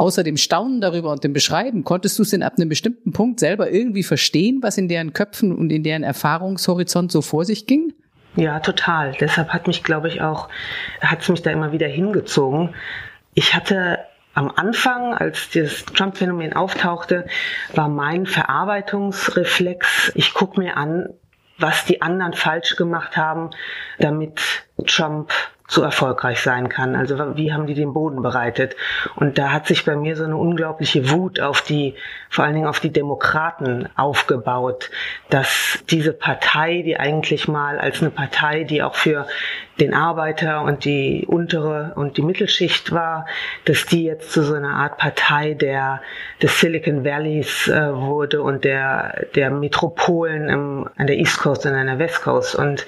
Außer 0.00 0.24
dem 0.24 0.38
Staunen 0.38 0.80
darüber 0.80 1.12
und 1.12 1.24
dem 1.24 1.34
Beschreiben, 1.34 1.84
konntest 1.84 2.18
du 2.18 2.22
es 2.22 2.30
denn 2.30 2.42
ab 2.42 2.54
einem 2.56 2.70
bestimmten 2.70 3.12
Punkt 3.12 3.38
selber 3.38 3.70
irgendwie 3.70 4.02
verstehen, 4.02 4.60
was 4.62 4.78
in 4.78 4.88
deren 4.88 5.12
Köpfen 5.12 5.54
und 5.54 5.70
in 5.70 5.82
deren 5.82 6.04
Erfahrungshorizont 6.04 7.12
so 7.12 7.20
vor 7.20 7.44
sich 7.44 7.66
ging? 7.66 7.92
Ja, 8.34 8.60
total. 8.60 9.12
Deshalb 9.20 9.50
hat 9.50 9.66
mich, 9.66 9.82
glaube 9.84 10.08
ich, 10.08 10.22
auch, 10.22 10.48
hat 11.02 11.20
es 11.20 11.28
mich 11.28 11.42
da 11.42 11.50
immer 11.50 11.72
wieder 11.72 11.86
hingezogen. 11.86 12.74
Ich 13.34 13.54
hatte 13.54 13.98
am 14.32 14.50
Anfang, 14.56 15.12
als 15.12 15.50
das 15.50 15.84
Trump-Phänomen 15.84 16.54
auftauchte, 16.54 17.26
war 17.74 17.90
mein 17.90 18.24
Verarbeitungsreflex, 18.24 20.12
ich 20.14 20.32
gucke 20.32 20.60
mir 20.60 20.78
an, 20.78 21.10
was 21.58 21.84
die 21.84 22.00
anderen 22.00 22.32
falsch 22.32 22.76
gemacht 22.76 23.18
haben, 23.18 23.50
damit 23.98 24.40
Trump 24.86 25.30
so 25.70 25.82
erfolgreich 25.82 26.40
sein 26.40 26.68
kann. 26.68 26.96
Also 26.96 27.16
wie 27.36 27.52
haben 27.52 27.66
die 27.66 27.74
den 27.74 27.92
Boden 27.92 28.22
bereitet? 28.22 28.74
Und 29.14 29.38
da 29.38 29.52
hat 29.52 29.68
sich 29.68 29.84
bei 29.84 29.94
mir 29.94 30.16
so 30.16 30.24
eine 30.24 30.36
unglaubliche 30.36 31.10
Wut 31.10 31.38
auf 31.38 31.62
die, 31.62 31.94
vor 32.28 32.44
allen 32.44 32.54
Dingen 32.54 32.66
auf 32.66 32.80
die 32.80 32.92
Demokraten 32.92 33.88
aufgebaut, 33.94 34.90
dass 35.30 35.78
diese 35.88 36.12
Partei, 36.12 36.82
die 36.82 36.98
eigentlich 36.98 37.46
mal 37.46 37.78
als 37.78 38.00
eine 38.00 38.10
Partei, 38.10 38.64
die 38.64 38.82
auch 38.82 38.96
für 38.96 39.28
den 39.78 39.94
Arbeiter 39.94 40.62
und 40.62 40.84
die 40.84 41.24
untere 41.26 41.92
und 41.94 42.16
die 42.16 42.22
Mittelschicht 42.22 42.90
war, 42.90 43.26
dass 43.64 43.86
die 43.86 44.04
jetzt 44.04 44.32
zu 44.32 44.42
so 44.42 44.54
einer 44.54 44.74
Art 44.74 44.98
Partei 44.98 45.54
der 45.54 46.02
des 46.42 46.60
Silicon 46.60 47.04
Valleys 47.04 47.68
äh, 47.68 47.94
wurde 47.94 48.42
und 48.42 48.64
der 48.64 49.26
der 49.34 49.50
Metropolen 49.50 50.48
im, 50.48 50.88
an 50.96 51.06
der 51.06 51.16
East 51.16 51.38
Coast 51.38 51.64
und 51.64 51.72
an 51.72 51.86
der 51.86 51.98
West 51.98 52.22
Coast 52.22 52.56
und 52.56 52.84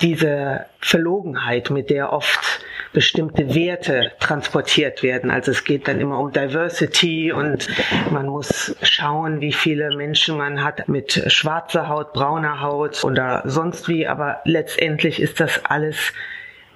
diese 0.00 0.66
Verlogenheit, 0.80 1.70
mit 1.70 1.90
der 1.90 2.12
oft 2.12 2.64
bestimmte 2.92 3.54
Werte 3.54 4.12
transportiert 4.20 5.02
werden. 5.02 5.30
Also 5.30 5.50
es 5.50 5.64
geht 5.64 5.88
dann 5.88 6.00
immer 6.00 6.18
um 6.18 6.32
Diversity 6.32 7.32
und 7.32 7.68
man 8.10 8.26
muss 8.26 8.76
schauen, 8.82 9.40
wie 9.40 9.52
viele 9.52 9.94
Menschen 9.96 10.36
man 10.36 10.64
hat 10.64 10.88
mit 10.88 11.24
schwarzer 11.26 11.88
Haut, 11.88 12.12
brauner 12.12 12.60
Haut 12.60 13.04
oder 13.04 13.42
sonst 13.44 13.88
wie. 13.88 14.06
Aber 14.06 14.40
letztendlich 14.44 15.20
ist 15.20 15.40
das 15.40 15.64
alles 15.64 16.12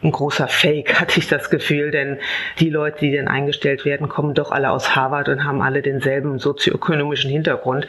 ein 0.02 0.12
großer 0.12 0.48
Fake, 0.48 0.94
hatte 1.00 1.18
ich 1.18 1.28
das 1.28 1.48
Gefühl, 1.48 1.90
denn 1.90 2.18
die 2.58 2.70
Leute, 2.70 3.00
die 3.00 3.16
dann 3.16 3.28
eingestellt 3.28 3.84
werden, 3.84 4.08
kommen 4.08 4.34
doch 4.34 4.50
alle 4.50 4.70
aus 4.70 4.94
Harvard 4.96 5.28
und 5.28 5.44
haben 5.44 5.62
alle 5.62 5.80
denselben 5.80 6.38
sozioökonomischen 6.38 7.30
Hintergrund. 7.30 7.86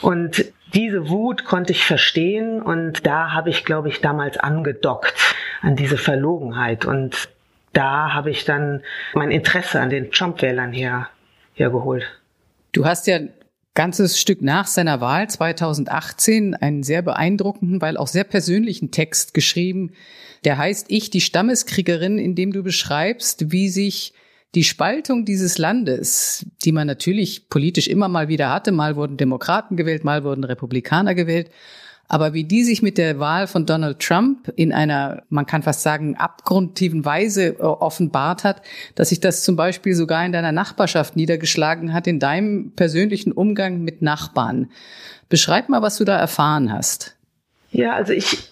Und 0.00 0.44
diese 0.74 1.08
Wut 1.08 1.44
konnte 1.44 1.72
ich 1.72 1.84
verstehen 1.84 2.60
und 2.60 3.06
da 3.06 3.32
habe 3.32 3.50
ich, 3.50 3.64
glaube 3.64 3.88
ich, 3.88 4.00
damals 4.00 4.36
angedockt 4.36 5.14
an 5.62 5.76
diese 5.76 5.96
Verlogenheit 5.96 6.84
und 6.84 7.28
da 7.72 8.12
habe 8.12 8.30
ich 8.30 8.44
dann 8.44 8.82
mein 9.14 9.30
Interesse 9.30 9.80
an 9.80 9.90
den 9.90 10.10
Trump-Wählern 10.10 10.72
her, 10.72 11.08
hergeholt. 11.54 12.04
Du 12.72 12.84
hast 12.84 13.06
ja 13.06 13.20
ganzes 13.74 14.20
Stück 14.20 14.42
nach 14.42 14.66
seiner 14.66 15.00
Wahl 15.00 15.28
2018 15.28 16.54
einen 16.54 16.82
sehr 16.82 17.02
beeindruckenden, 17.02 17.80
weil 17.80 17.96
auch 17.96 18.06
sehr 18.06 18.24
persönlichen 18.24 18.90
Text 18.92 19.34
geschrieben, 19.34 19.92
der 20.44 20.58
heißt 20.58 20.86
Ich, 20.90 21.10
die 21.10 21.20
Stammeskriegerin, 21.20 22.18
in 22.18 22.34
dem 22.34 22.52
du 22.52 22.62
beschreibst, 22.62 23.50
wie 23.50 23.68
sich 23.68 24.14
die 24.54 24.64
Spaltung 24.64 25.24
dieses 25.24 25.58
Landes, 25.58 26.46
die 26.64 26.72
man 26.72 26.86
natürlich 26.86 27.48
politisch 27.48 27.88
immer 27.88 28.08
mal 28.08 28.28
wieder 28.28 28.52
hatte, 28.52 28.72
mal 28.72 28.96
wurden 28.96 29.16
Demokraten 29.16 29.76
gewählt, 29.76 30.04
mal 30.04 30.24
wurden 30.24 30.44
Republikaner 30.44 31.14
gewählt, 31.14 31.50
aber 32.06 32.34
wie 32.34 32.44
die 32.44 32.64
sich 32.64 32.82
mit 32.82 32.98
der 32.98 33.18
Wahl 33.18 33.46
von 33.46 33.66
Donald 33.66 33.98
Trump 34.00 34.52
in 34.56 34.72
einer, 34.72 35.22
man 35.30 35.46
kann 35.46 35.62
fast 35.62 35.82
sagen, 35.82 36.16
abgrundtiefen 36.16 37.04
Weise 37.04 37.56
äh, 37.58 37.62
offenbart 37.62 38.44
hat, 38.44 38.62
dass 38.94 39.08
sich 39.08 39.20
das 39.20 39.42
zum 39.42 39.56
Beispiel 39.56 39.94
sogar 39.94 40.24
in 40.24 40.32
deiner 40.32 40.52
Nachbarschaft 40.52 41.16
niedergeschlagen 41.16 41.92
hat, 41.92 42.06
in 42.06 42.20
deinem 42.20 42.72
persönlichen 42.72 43.32
Umgang 43.32 43.82
mit 43.82 44.02
Nachbarn. 44.02 44.70
Beschreib 45.28 45.68
mal, 45.68 45.82
was 45.82 45.96
du 45.96 46.04
da 46.04 46.16
erfahren 46.16 46.72
hast. 46.72 47.16
Ja, 47.70 47.94
also 47.94 48.12
ich, 48.12 48.50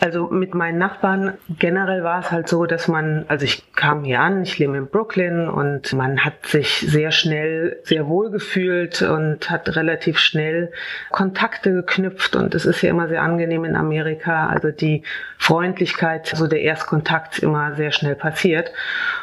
also 0.00 0.28
mit 0.28 0.54
meinen 0.54 0.78
Nachbarn 0.78 1.34
generell 1.58 2.02
war 2.02 2.20
es 2.20 2.30
halt 2.30 2.48
so, 2.48 2.64
dass 2.64 2.88
man, 2.88 3.26
also 3.28 3.44
ich 3.44 3.70
kam 3.74 4.02
hier 4.02 4.20
an, 4.20 4.42
ich 4.42 4.58
lebe 4.58 4.76
in 4.76 4.86
Brooklyn 4.86 5.46
und 5.46 5.92
man 5.92 6.24
hat 6.24 6.46
sich 6.46 6.78
sehr 6.78 7.10
schnell 7.10 7.78
sehr 7.84 8.08
wohl 8.08 8.30
gefühlt 8.30 9.02
und 9.02 9.50
hat 9.50 9.76
relativ 9.76 10.18
schnell 10.18 10.72
Kontakte 11.10 11.72
geknüpft 11.72 12.34
und 12.34 12.54
es 12.54 12.64
ist 12.64 12.80
ja 12.80 12.88
immer 12.88 13.08
sehr 13.08 13.20
angenehm 13.20 13.64
in 13.66 13.76
Amerika, 13.76 14.46
also 14.46 14.70
die 14.70 15.02
Freundlichkeit, 15.36 16.28
so 16.28 16.46
der 16.46 16.62
Erstkontakt 16.62 17.38
immer 17.40 17.74
sehr 17.74 17.92
schnell 17.92 18.14
passiert. 18.14 18.72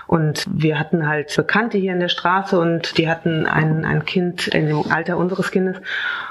Und 0.06 0.46
wir 0.48 0.80
hatten 0.80 1.08
halt 1.08 1.36
Bekannte 1.36 1.80
hier 1.80 1.92
in 1.92 2.00
der 2.00 2.08
Straße 2.08 2.58
und 2.58 2.98
die 2.98 3.10
hatten 3.10 3.46
ein, 3.48 3.84
ein 3.84 4.06
Kind 4.06 4.48
in 4.48 4.68
dem 4.68 4.92
Alter 4.92 5.18
unseres 5.18 5.52
Kindes 5.52 5.78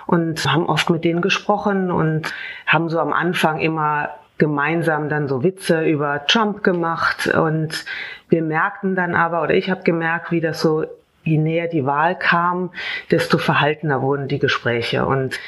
und 0.07 0.45
haben 0.51 0.67
oft 0.67 0.89
mit 0.89 1.05
denen 1.05 1.21
gesprochen 1.21 1.91
und 1.91 2.33
haben 2.67 2.89
so 2.89 3.01
am 3.01 3.13
Anfang 3.13 3.59
immer 3.59 4.11
gemeinsam 4.39 5.09
dann 5.09 5.29
so 5.29 5.43
Witze 5.43 5.85
über 5.85 6.27
Trump 6.27 6.63
gemacht 6.63 7.27
und 7.27 7.85
wir 8.29 8.43
merkten 8.43 8.95
dann 8.95 9.15
aber, 9.15 9.43
oder 9.43 9.55
ich 9.55 9.71
habe 9.71 9.83
gemerkt, 9.83 10.31
wie 10.31 10.41
das 10.41 10.61
so, 10.61 10.85
je 11.23 11.39
näher 11.39 11.69
die 11.69 11.87
Wahl 11.87 12.17
kam, 12.17 12.71
desto 13.11 13.39
verhaltener 13.39 14.03
wurden 14.03 14.29
die 14.29 14.39
Gespräche 14.39 15.07
und 15.07 15.39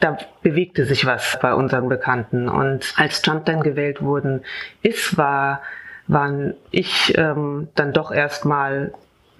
da 0.00 0.18
bewegte 0.42 0.84
sich 0.84 1.06
was 1.06 1.38
bei 1.40 1.54
unseren 1.54 1.88
Bekannten. 1.88 2.48
Und 2.48 2.92
als 2.96 3.22
Trump 3.22 3.46
dann 3.46 3.62
gewählt 3.62 4.02
worden 4.02 4.42
ist, 4.82 5.16
war, 5.16 5.62
waren 6.08 6.54
ich 6.72 7.16
ähm, 7.16 7.68
dann 7.76 7.92
doch 7.92 8.10
erstmal 8.10 8.92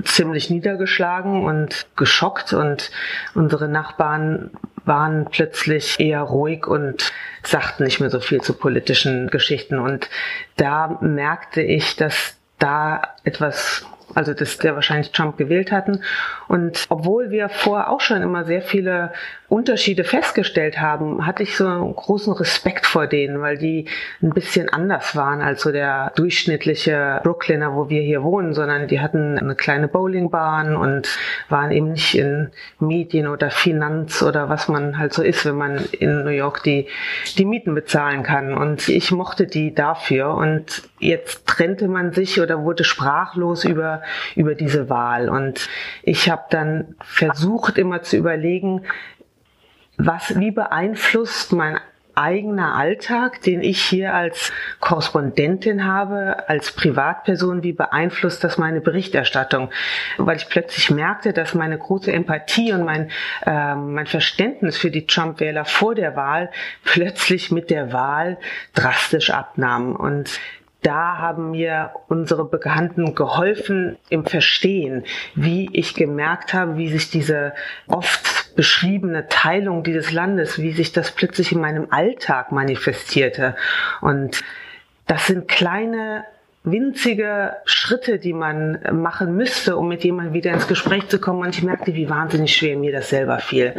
ziemlich 0.04 0.50
niedergeschlagen 0.50 1.44
und 1.44 1.86
geschockt 1.96 2.52
und 2.52 2.90
unsere 3.34 3.68
Nachbarn 3.68 4.50
waren 4.84 5.26
plötzlich 5.30 6.00
eher 6.00 6.22
ruhig 6.22 6.66
und 6.66 7.12
sagten 7.42 7.84
nicht 7.84 8.00
mehr 8.00 8.10
so 8.10 8.20
viel 8.20 8.40
zu 8.40 8.54
politischen 8.54 9.28
Geschichten. 9.28 9.78
Und 9.78 10.08
da 10.56 10.98
merkte 11.00 11.62
ich, 11.62 11.96
dass 11.96 12.36
da 12.58 13.02
etwas 13.24 13.86
also 14.14 14.34
dass 14.34 14.58
der 14.58 14.74
wahrscheinlich 14.74 15.12
Trump 15.12 15.36
gewählt 15.36 15.72
hatten. 15.72 16.02
Und 16.48 16.86
obwohl 16.88 17.30
wir 17.30 17.48
vorher 17.48 17.90
auch 17.90 18.00
schon 18.00 18.22
immer 18.22 18.44
sehr 18.44 18.62
viele 18.62 19.12
Unterschiede 19.52 20.04
festgestellt 20.04 20.80
haben, 20.80 21.26
hatte 21.26 21.42
ich 21.42 21.58
so 21.58 21.66
einen 21.66 21.94
großen 21.94 22.32
Respekt 22.32 22.86
vor 22.86 23.06
denen, 23.06 23.42
weil 23.42 23.58
die 23.58 23.84
ein 24.22 24.30
bisschen 24.30 24.70
anders 24.70 25.14
waren 25.14 25.42
als 25.42 25.60
so 25.60 25.70
der 25.70 26.10
durchschnittliche 26.16 27.20
Brooklyner, 27.22 27.74
wo 27.74 27.90
wir 27.90 28.00
hier 28.00 28.22
wohnen, 28.22 28.54
sondern 28.54 28.88
die 28.88 29.00
hatten 29.00 29.38
eine 29.38 29.54
kleine 29.54 29.88
Bowlingbahn 29.88 30.74
und 30.74 31.18
waren 31.50 31.70
eben 31.70 31.92
nicht 31.92 32.14
in 32.14 32.50
Medien 32.78 33.28
oder 33.28 33.50
Finanz 33.50 34.22
oder 34.22 34.48
was 34.48 34.68
man 34.68 34.96
halt 34.96 35.12
so 35.12 35.22
ist, 35.22 35.44
wenn 35.44 35.56
man 35.56 35.84
in 35.98 36.24
New 36.24 36.30
York 36.30 36.62
die, 36.62 36.88
die 37.36 37.44
Mieten 37.44 37.74
bezahlen 37.74 38.22
kann. 38.22 38.54
Und 38.54 38.88
ich 38.88 39.10
mochte 39.10 39.46
die 39.46 39.74
dafür. 39.74 40.34
Und 40.34 40.82
jetzt 40.98 41.46
trennte 41.46 41.88
man 41.88 42.14
sich 42.14 42.40
oder 42.40 42.62
wurde 42.62 42.84
sprachlos 42.84 43.66
über, 43.66 44.00
über 44.34 44.54
diese 44.54 44.88
Wahl. 44.88 45.28
Und 45.28 45.68
ich 46.02 46.30
habe 46.30 46.44
dann 46.48 46.94
versucht, 47.02 47.76
immer 47.76 48.00
zu 48.00 48.16
überlegen, 48.16 48.86
was, 50.06 50.38
wie 50.38 50.50
beeinflusst 50.50 51.52
mein 51.52 51.78
eigener 52.14 52.74
Alltag, 52.74 53.40
den 53.42 53.62
ich 53.62 53.80
hier 53.82 54.14
als 54.14 54.52
Korrespondentin 54.80 55.86
habe, 55.86 56.48
als 56.48 56.72
Privatperson, 56.72 57.62
wie 57.62 57.72
beeinflusst 57.72 58.44
das 58.44 58.58
meine 58.58 58.80
Berichterstattung? 58.80 59.70
Weil 60.18 60.36
ich 60.36 60.48
plötzlich 60.48 60.90
merkte, 60.90 61.32
dass 61.32 61.54
meine 61.54 61.78
große 61.78 62.12
Empathie 62.12 62.72
und 62.72 62.84
mein, 62.84 63.10
äh, 63.46 63.74
mein 63.74 64.06
Verständnis 64.06 64.76
für 64.76 64.90
die 64.90 65.06
Trump-Wähler 65.06 65.64
vor 65.64 65.94
der 65.94 66.16
Wahl 66.16 66.50
plötzlich 66.84 67.50
mit 67.50 67.70
der 67.70 67.92
Wahl 67.92 68.36
drastisch 68.74 69.30
abnahm. 69.30 69.96
Und 69.96 70.38
da 70.82 71.18
haben 71.18 71.52
mir 71.52 71.92
unsere 72.08 72.44
Bekannten 72.44 73.14
geholfen 73.14 73.96
im 74.10 74.26
Verstehen, 74.26 75.04
wie 75.34 75.70
ich 75.72 75.94
gemerkt 75.94 76.52
habe, 76.52 76.76
wie 76.76 76.88
sich 76.88 77.08
diese 77.08 77.54
oft 77.86 78.41
beschriebene 78.54 79.28
Teilung 79.28 79.82
dieses 79.82 80.12
Landes, 80.12 80.60
wie 80.60 80.72
sich 80.72 80.92
das 80.92 81.10
plötzlich 81.12 81.52
in 81.52 81.60
meinem 81.60 81.88
Alltag 81.90 82.52
manifestierte. 82.52 83.56
Und 84.00 84.42
das 85.06 85.26
sind 85.26 85.48
kleine 85.48 86.24
winzige 86.64 87.56
Schritte, 87.64 88.18
die 88.18 88.32
man 88.32 88.78
machen 88.92 89.36
müsste, 89.36 89.76
um 89.76 89.88
mit 89.88 90.04
jemandem 90.04 90.34
wieder 90.34 90.52
ins 90.52 90.68
Gespräch 90.68 91.08
zu 91.08 91.18
kommen. 91.18 91.40
Und 91.40 91.56
ich 91.56 91.62
merkte, 91.62 91.94
wie 91.94 92.08
wahnsinnig 92.08 92.54
schwer 92.54 92.76
mir 92.76 92.92
das 92.92 93.10
selber 93.10 93.38
fiel. 93.38 93.74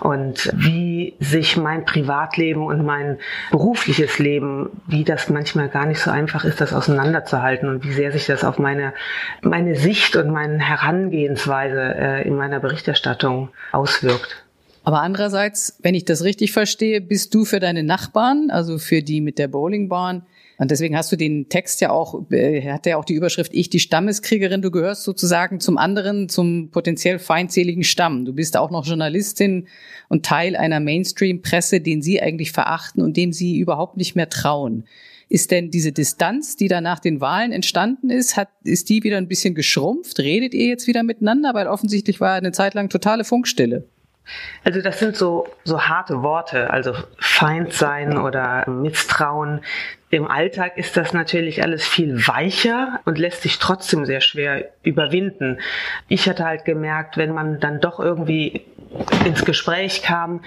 und 0.00 0.50
wie 0.54 0.89
sich 1.18 1.56
mein 1.56 1.84
Privatleben 1.84 2.62
und 2.62 2.84
mein 2.84 3.18
berufliches 3.50 4.18
Leben, 4.18 4.70
wie 4.86 5.04
das 5.04 5.28
manchmal 5.28 5.68
gar 5.68 5.86
nicht 5.86 6.00
so 6.00 6.10
einfach 6.10 6.44
ist, 6.44 6.60
das 6.60 6.72
auseinanderzuhalten 6.72 7.68
und 7.68 7.84
wie 7.84 7.92
sehr 7.92 8.12
sich 8.12 8.26
das 8.26 8.44
auf 8.44 8.58
meine, 8.58 8.92
meine 9.42 9.74
Sicht 9.74 10.16
und 10.16 10.30
meine 10.30 10.58
Herangehensweise 10.58 11.80
äh, 11.80 12.28
in 12.28 12.36
meiner 12.36 12.60
Berichterstattung 12.60 13.48
auswirkt. 13.72 14.44
Aber 14.84 15.02
andererseits, 15.02 15.78
wenn 15.82 15.94
ich 15.94 16.04
das 16.04 16.24
richtig 16.24 16.52
verstehe, 16.52 17.00
bist 17.00 17.34
du 17.34 17.44
für 17.44 17.60
deine 17.60 17.82
Nachbarn, 17.82 18.50
also 18.50 18.78
für 18.78 19.02
die 19.02 19.20
mit 19.20 19.38
der 19.38 19.48
Bowlingbahn, 19.48 20.22
und 20.60 20.70
deswegen 20.70 20.94
hast 20.94 21.10
du 21.10 21.16
den 21.16 21.48
Text 21.48 21.80
ja 21.80 21.90
auch, 21.90 22.30
äh, 22.30 22.60
hat 22.70 22.84
ja 22.84 22.98
auch 22.98 23.06
die 23.06 23.14
Überschrift 23.14 23.54
Ich, 23.54 23.70
die 23.70 23.80
Stammeskriegerin. 23.80 24.60
Du 24.60 24.70
gehörst 24.70 25.04
sozusagen 25.04 25.58
zum 25.58 25.78
anderen, 25.78 26.28
zum 26.28 26.70
potenziell 26.70 27.18
feindseligen 27.18 27.82
Stamm. 27.82 28.26
Du 28.26 28.34
bist 28.34 28.58
auch 28.58 28.70
noch 28.70 28.84
Journalistin 28.84 29.68
und 30.10 30.26
Teil 30.26 30.56
einer 30.56 30.78
Mainstream-Presse, 30.78 31.80
den 31.80 32.02
sie 32.02 32.20
eigentlich 32.20 32.52
verachten 32.52 33.02
und 33.02 33.16
dem 33.16 33.32
sie 33.32 33.58
überhaupt 33.58 33.96
nicht 33.96 34.16
mehr 34.16 34.28
trauen. 34.28 34.84
Ist 35.30 35.50
denn 35.50 35.70
diese 35.70 35.92
Distanz, 35.92 36.56
die 36.56 36.68
da 36.68 36.82
nach 36.82 36.98
den 36.98 37.22
Wahlen 37.22 37.52
entstanden 37.52 38.10
ist, 38.10 38.36
hat, 38.36 38.50
ist 38.62 38.90
die 38.90 39.02
wieder 39.02 39.16
ein 39.16 39.28
bisschen 39.28 39.54
geschrumpft? 39.54 40.18
Redet 40.18 40.52
ihr 40.52 40.66
jetzt 40.66 40.86
wieder 40.86 41.02
miteinander? 41.02 41.54
Weil 41.54 41.68
offensichtlich 41.68 42.20
war 42.20 42.34
eine 42.34 42.52
Zeit 42.52 42.74
lang 42.74 42.90
totale 42.90 43.24
Funkstille. 43.24 43.88
Also 44.62 44.80
das 44.82 44.98
sind 44.98 45.16
so, 45.16 45.48
so 45.64 45.82
harte 45.82 46.22
Worte, 46.22 46.70
also 46.70 46.94
Feind 47.18 47.72
sein 47.72 48.18
oder 48.18 48.68
Misstrauen. 48.68 49.62
Im 50.10 50.26
Alltag 50.26 50.76
ist 50.76 50.96
das 50.96 51.12
natürlich 51.12 51.62
alles 51.62 51.86
viel 51.86 52.26
weicher 52.26 53.00
und 53.04 53.18
lässt 53.18 53.42
sich 53.42 53.58
trotzdem 53.58 54.04
sehr 54.06 54.20
schwer 54.20 54.70
überwinden. 54.82 55.60
Ich 56.08 56.28
hatte 56.28 56.44
halt 56.44 56.64
gemerkt, 56.64 57.16
wenn 57.16 57.32
man 57.32 57.60
dann 57.60 57.80
doch 57.80 58.00
irgendwie 58.00 58.66
ins 59.24 59.44
Gespräch 59.44 60.02
kam, 60.02 60.42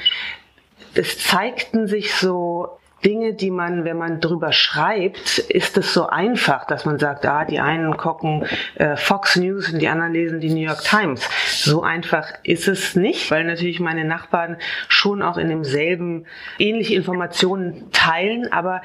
es 0.95 1.17
zeigten 1.19 1.87
sich 1.87 2.13
so 2.15 2.77
Dinge, 3.05 3.33
die 3.33 3.51
man, 3.51 3.85
wenn 3.85 3.97
man 3.97 4.19
drüber 4.21 4.51
schreibt, 4.51 5.37
ist 5.37 5.77
es 5.77 5.93
so 5.93 6.07
einfach, 6.07 6.65
dass 6.65 6.85
man 6.85 6.99
sagt, 6.99 7.25
ah, 7.25 7.45
die 7.45 7.59
einen 7.59 7.97
gucken 7.97 8.45
äh, 8.75 8.95
Fox 8.95 9.35
News 9.35 9.71
und 9.71 9.79
die 9.79 9.87
anderen 9.87 10.13
lesen 10.13 10.39
die 10.39 10.49
New 10.49 10.65
York 10.65 10.83
Times. 10.83 11.27
So 11.47 11.83
einfach 11.83 12.27
ist 12.43 12.67
es 12.67 12.95
nicht, 12.95 13.29
weil 13.31 13.43
natürlich 13.43 13.79
meine 13.79 14.05
Nachbarn 14.05 14.57
schon 14.87 15.21
auch 15.21 15.37
in 15.37 15.49
demselben 15.49 16.25
ähnliche 16.57 16.95
Informationen 16.95 17.91
teilen, 17.91 18.51
aber 18.51 18.81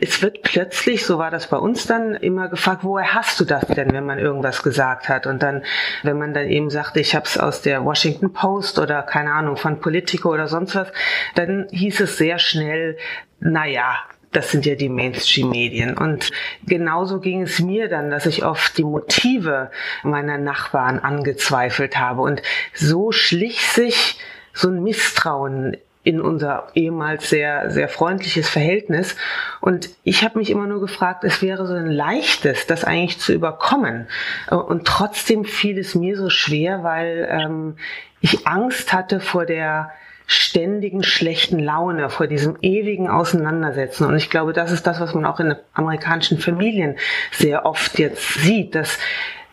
es 0.00 0.22
wird 0.22 0.42
plötzlich, 0.42 1.04
so 1.04 1.18
war 1.18 1.30
das 1.30 1.48
bei 1.48 1.56
uns 1.56 1.86
dann, 1.86 2.14
immer 2.14 2.48
gefragt, 2.48 2.84
woher 2.84 3.14
hast 3.14 3.40
du 3.40 3.44
das 3.44 3.66
denn, 3.66 3.92
wenn 3.92 4.06
man 4.06 4.18
irgendwas 4.18 4.62
gesagt 4.62 5.08
hat? 5.08 5.26
Und 5.26 5.42
dann, 5.42 5.64
wenn 6.02 6.18
man 6.18 6.34
dann 6.34 6.46
eben 6.46 6.70
sagt, 6.70 6.96
ich 6.96 7.14
habe 7.14 7.26
es 7.26 7.36
aus 7.36 7.62
der 7.62 7.84
Washington 7.84 8.32
Post 8.32 8.78
oder 8.78 9.02
keine 9.02 9.32
Ahnung 9.32 9.56
von 9.56 9.80
Politico 9.80 10.32
oder 10.32 10.46
sonst 10.46 10.74
was, 10.76 10.92
dann 11.34 11.66
hieß 11.70 12.00
es 12.00 12.16
sehr 12.16 12.38
schnell, 12.38 12.96
na 13.40 13.66
ja, 13.66 13.96
das 14.32 14.50
sind 14.50 14.66
ja 14.66 14.74
die 14.74 14.88
Mainstream-Medien. 14.88 15.96
Und 15.96 16.30
genauso 16.66 17.20
ging 17.20 17.42
es 17.42 17.60
mir 17.60 17.88
dann, 17.88 18.10
dass 18.10 18.26
ich 18.26 18.44
oft 18.44 18.76
die 18.76 18.84
Motive 18.84 19.70
meiner 20.02 20.38
Nachbarn 20.38 20.98
angezweifelt 20.98 21.98
habe. 21.98 22.22
Und 22.22 22.42
so 22.74 23.12
schlich 23.12 23.66
sich 23.68 24.18
so 24.52 24.68
ein 24.68 24.82
Misstrauen 24.82 25.76
in 26.04 26.20
unser 26.20 26.68
ehemals 26.74 27.28
sehr, 27.28 27.70
sehr 27.70 27.88
freundliches 27.88 28.48
Verhältnis. 28.48 29.16
Und 29.60 29.90
ich 30.04 30.24
habe 30.24 30.38
mich 30.38 30.50
immer 30.50 30.66
nur 30.66 30.80
gefragt, 30.80 31.24
es 31.24 31.42
wäre 31.42 31.66
so 31.66 31.74
ein 31.74 31.90
leichtes, 31.90 32.66
das 32.66 32.84
eigentlich 32.84 33.18
zu 33.18 33.32
überkommen. 33.32 34.08
Und 34.50 34.86
trotzdem 34.86 35.44
fiel 35.44 35.78
es 35.78 35.94
mir 35.94 36.16
so 36.16 36.30
schwer, 36.30 36.82
weil 36.82 37.28
ähm, 37.30 37.76
ich 38.20 38.46
Angst 38.46 38.92
hatte 38.92 39.20
vor 39.20 39.44
der 39.44 39.90
ständigen 40.28 41.02
schlechten 41.02 41.58
Laune, 41.58 42.10
vor 42.10 42.26
diesem 42.26 42.58
ewigen 42.60 43.08
Auseinandersetzen. 43.08 44.04
Und 44.06 44.14
ich 44.14 44.28
glaube, 44.28 44.52
das 44.52 44.70
ist 44.70 44.86
das, 44.86 45.00
was 45.00 45.14
man 45.14 45.24
auch 45.24 45.40
in 45.40 45.56
amerikanischen 45.72 46.38
Familien 46.38 46.96
sehr 47.32 47.64
oft 47.64 47.98
jetzt 47.98 48.34
sieht, 48.34 48.74
dass 48.74 48.98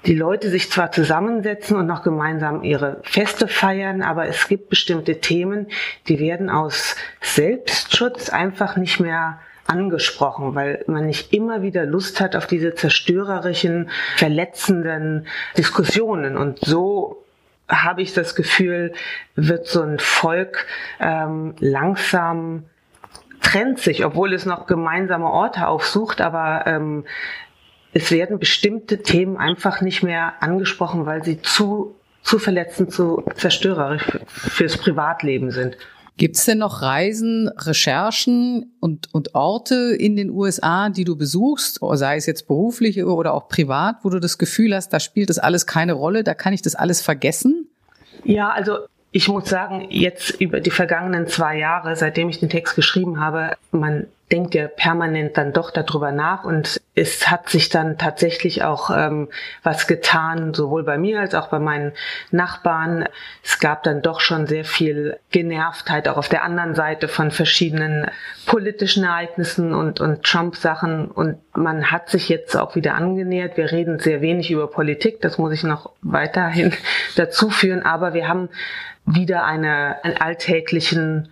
die 0.06 0.16
Leute 0.16 0.50
sich 0.50 0.70
zwar 0.70 0.92
zusammensetzen 0.92 1.78
und 1.78 1.88
noch 1.88 2.04
gemeinsam 2.04 2.62
ihre 2.64 3.00
Feste 3.04 3.48
feiern, 3.48 4.02
aber 4.04 4.28
es 4.28 4.50
gibt 4.50 4.70
bestimmte 4.70 5.22
Themen, 5.22 5.68
die 6.10 6.20
werden 6.20 6.50
aus 6.50 6.98
Selbstschutz 7.22 8.30
einfach 8.30 8.76
nicht 8.76 9.00
mehr 9.00 9.40
angesprochen, 9.68 10.56
weil 10.56 10.84
man 10.88 11.08
nicht 11.08 11.34
immer 11.34 11.62
wieder 11.62 11.86
Lust 11.86 12.20
hat 12.20 12.36
auf 12.36 12.48
diese 12.48 12.76
zerstörerischen, 12.76 13.90
verletzenden 14.18 15.26
Diskussionen. 15.58 16.38
Und 16.38 16.60
so 16.60 17.25
habe 17.68 18.02
ich 18.02 18.14
das 18.14 18.36
Gefühl, 18.36 18.94
wird 19.36 19.68
so 19.68 19.82
ein 19.82 20.00
Volk 20.00 20.68
ähm, 21.00 21.56
langsam 21.60 22.66
trennt 23.42 23.80
sich, 23.80 24.06
obwohl 24.06 24.34
es 24.34 24.46
noch 24.46 24.66
gemeinsame 24.66 25.30
Orte 25.30 25.68
aufsucht, 25.68 26.22
aber 26.22 26.64
ähm, 26.66 27.06
es 27.94 28.12
werden 28.12 28.40
bestimmte 28.40 29.04
Themen 29.04 29.38
einfach 29.38 29.82
nicht 29.82 30.04
mehr 30.04 30.34
angesprochen, 30.42 31.06
weil 31.06 31.24
sie 31.24 31.42
zu, 31.42 31.96
zu 32.22 32.40
verletzend, 32.40 32.92
zu 32.92 33.24
zerstörerisch 33.36 34.20
fürs 34.28 34.78
Privatleben 34.78 35.52
sind. 35.52 35.78
Gibt 36.18 36.38
es 36.38 36.46
denn 36.46 36.60
noch 36.60 36.82
Reisen, 36.82 37.50
Recherchen 37.50 38.74
und, 38.80 39.14
und 39.14 39.36
Orte 39.36 39.96
in 39.98 40.16
den 40.16 40.30
USA, 40.30 40.90
die 40.90 41.04
du 41.04 41.18
besuchst, 41.18 41.80
sei 41.82 42.16
es 42.16 42.26
jetzt 42.26 42.48
beruflich 42.48 43.04
oder 43.04 43.34
auch 43.34 43.50
privat, 43.50 43.98
wo 44.04 44.10
du 44.10 44.20
das 44.20 44.38
Gefühl 44.38 44.74
hast, 44.74 44.90
da 44.94 45.02
spielt 45.02 45.30
das 45.30 45.40
alles 45.40 45.68
keine 45.68 45.92
Rolle, 45.92 46.24
da 46.24 46.34
kann 46.34 46.54
ich 46.54 46.62
das 46.62 46.76
alles 46.76 47.02
vergessen? 47.02 47.68
Ja, 48.24 48.50
also 48.50 48.78
ich 49.12 49.28
muss 49.28 49.50
sagen, 49.50 49.88
jetzt 49.90 50.42
über 50.42 50.62
die 50.62 50.72
vergangenen 50.72 51.28
zwei 51.28 51.58
Jahre, 51.58 51.96
seitdem 51.96 52.30
ich 52.30 52.40
den 52.40 52.50
Text 52.50 52.76
geschrieben 52.76 53.20
habe, 53.20 53.58
man 53.72 54.08
denkt 54.32 54.56
ja 54.56 54.68
permanent 54.68 55.38
dann 55.38 55.54
doch 55.54 55.70
darüber 55.70 56.12
nach 56.12 56.46
und 56.46 56.82
es 56.96 57.30
hat 57.30 57.50
sich 57.50 57.70
dann 57.70 58.00
tatsächlich 58.00 58.64
auch 58.64 58.90
ähm, 58.90 59.30
was 59.62 59.86
getan, 59.86 60.56
sowohl 60.56 60.84
bei 60.84 60.98
mir 60.98 61.20
als 61.20 61.36
auch 61.36 61.50
bei 61.50 61.60
meinen 61.60 61.92
Nachbarn. 62.32 63.08
Es 63.44 63.60
gab 63.60 63.84
dann 63.84 64.02
doch 64.02 64.22
schon 64.22 64.48
sehr 64.48 64.66
viel 64.66 65.20
Genervtheit 65.30 66.08
auch 66.08 66.18
auf 66.18 66.30
der 66.30 66.44
anderen 66.44 66.74
Seite 66.74 67.08
von 67.08 67.30
verschiedenen 67.30 68.10
politischen 68.48 69.04
Ereignissen 69.04 69.76
und, 69.76 70.02
und 70.02 70.24
Trump-Sachen 70.24 71.12
und 71.12 71.38
man 71.56 71.92
hat 71.92 72.10
sich 72.10 72.28
jetzt 72.28 72.58
auch 72.58 72.76
wieder 72.76 72.96
angenähert. 72.96 73.58
Wir 73.58 73.72
reden 73.72 74.00
sehr 74.00 74.22
wenig 74.22 74.50
über 74.50 74.68
Politik, 74.68 75.22
das 75.22 75.38
muss 75.38 75.54
ich 75.54 75.64
noch 75.64 75.92
weiterhin 76.02 76.74
dazu 77.16 77.52
führen, 77.52 77.84
aber 77.84 78.16
wir 78.16 78.28
haben 78.28 78.50
wieder 79.06 79.46
eine, 79.46 80.04
einen 80.04 80.18
alltäglichen 80.18 81.30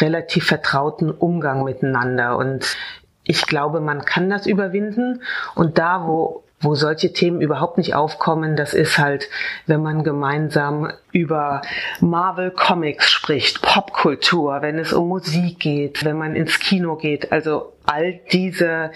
relativ 0.00 0.46
vertrauten 0.46 1.10
Umgang 1.10 1.64
miteinander. 1.64 2.36
Und 2.36 2.76
ich 3.24 3.46
glaube, 3.46 3.80
man 3.80 4.04
kann 4.04 4.30
das 4.30 4.46
überwinden. 4.46 5.22
Und 5.54 5.78
da, 5.78 6.06
wo 6.06 6.44
wo 6.60 6.74
solche 6.74 7.12
Themen 7.12 7.40
überhaupt 7.40 7.78
nicht 7.78 7.94
aufkommen, 7.94 8.56
das 8.56 8.74
ist 8.74 8.98
halt, 8.98 9.28
wenn 9.66 9.82
man 9.82 10.02
gemeinsam 10.02 10.92
über 11.12 11.62
Marvel 12.00 12.50
Comics 12.50 13.10
spricht, 13.10 13.62
Popkultur, 13.62 14.60
wenn 14.62 14.78
es 14.78 14.92
um 14.92 15.08
Musik 15.08 15.60
geht, 15.60 16.04
wenn 16.04 16.18
man 16.18 16.34
ins 16.34 16.58
Kino 16.58 16.96
geht. 16.96 17.30
Also 17.30 17.72
all 17.86 18.20
diese 18.32 18.90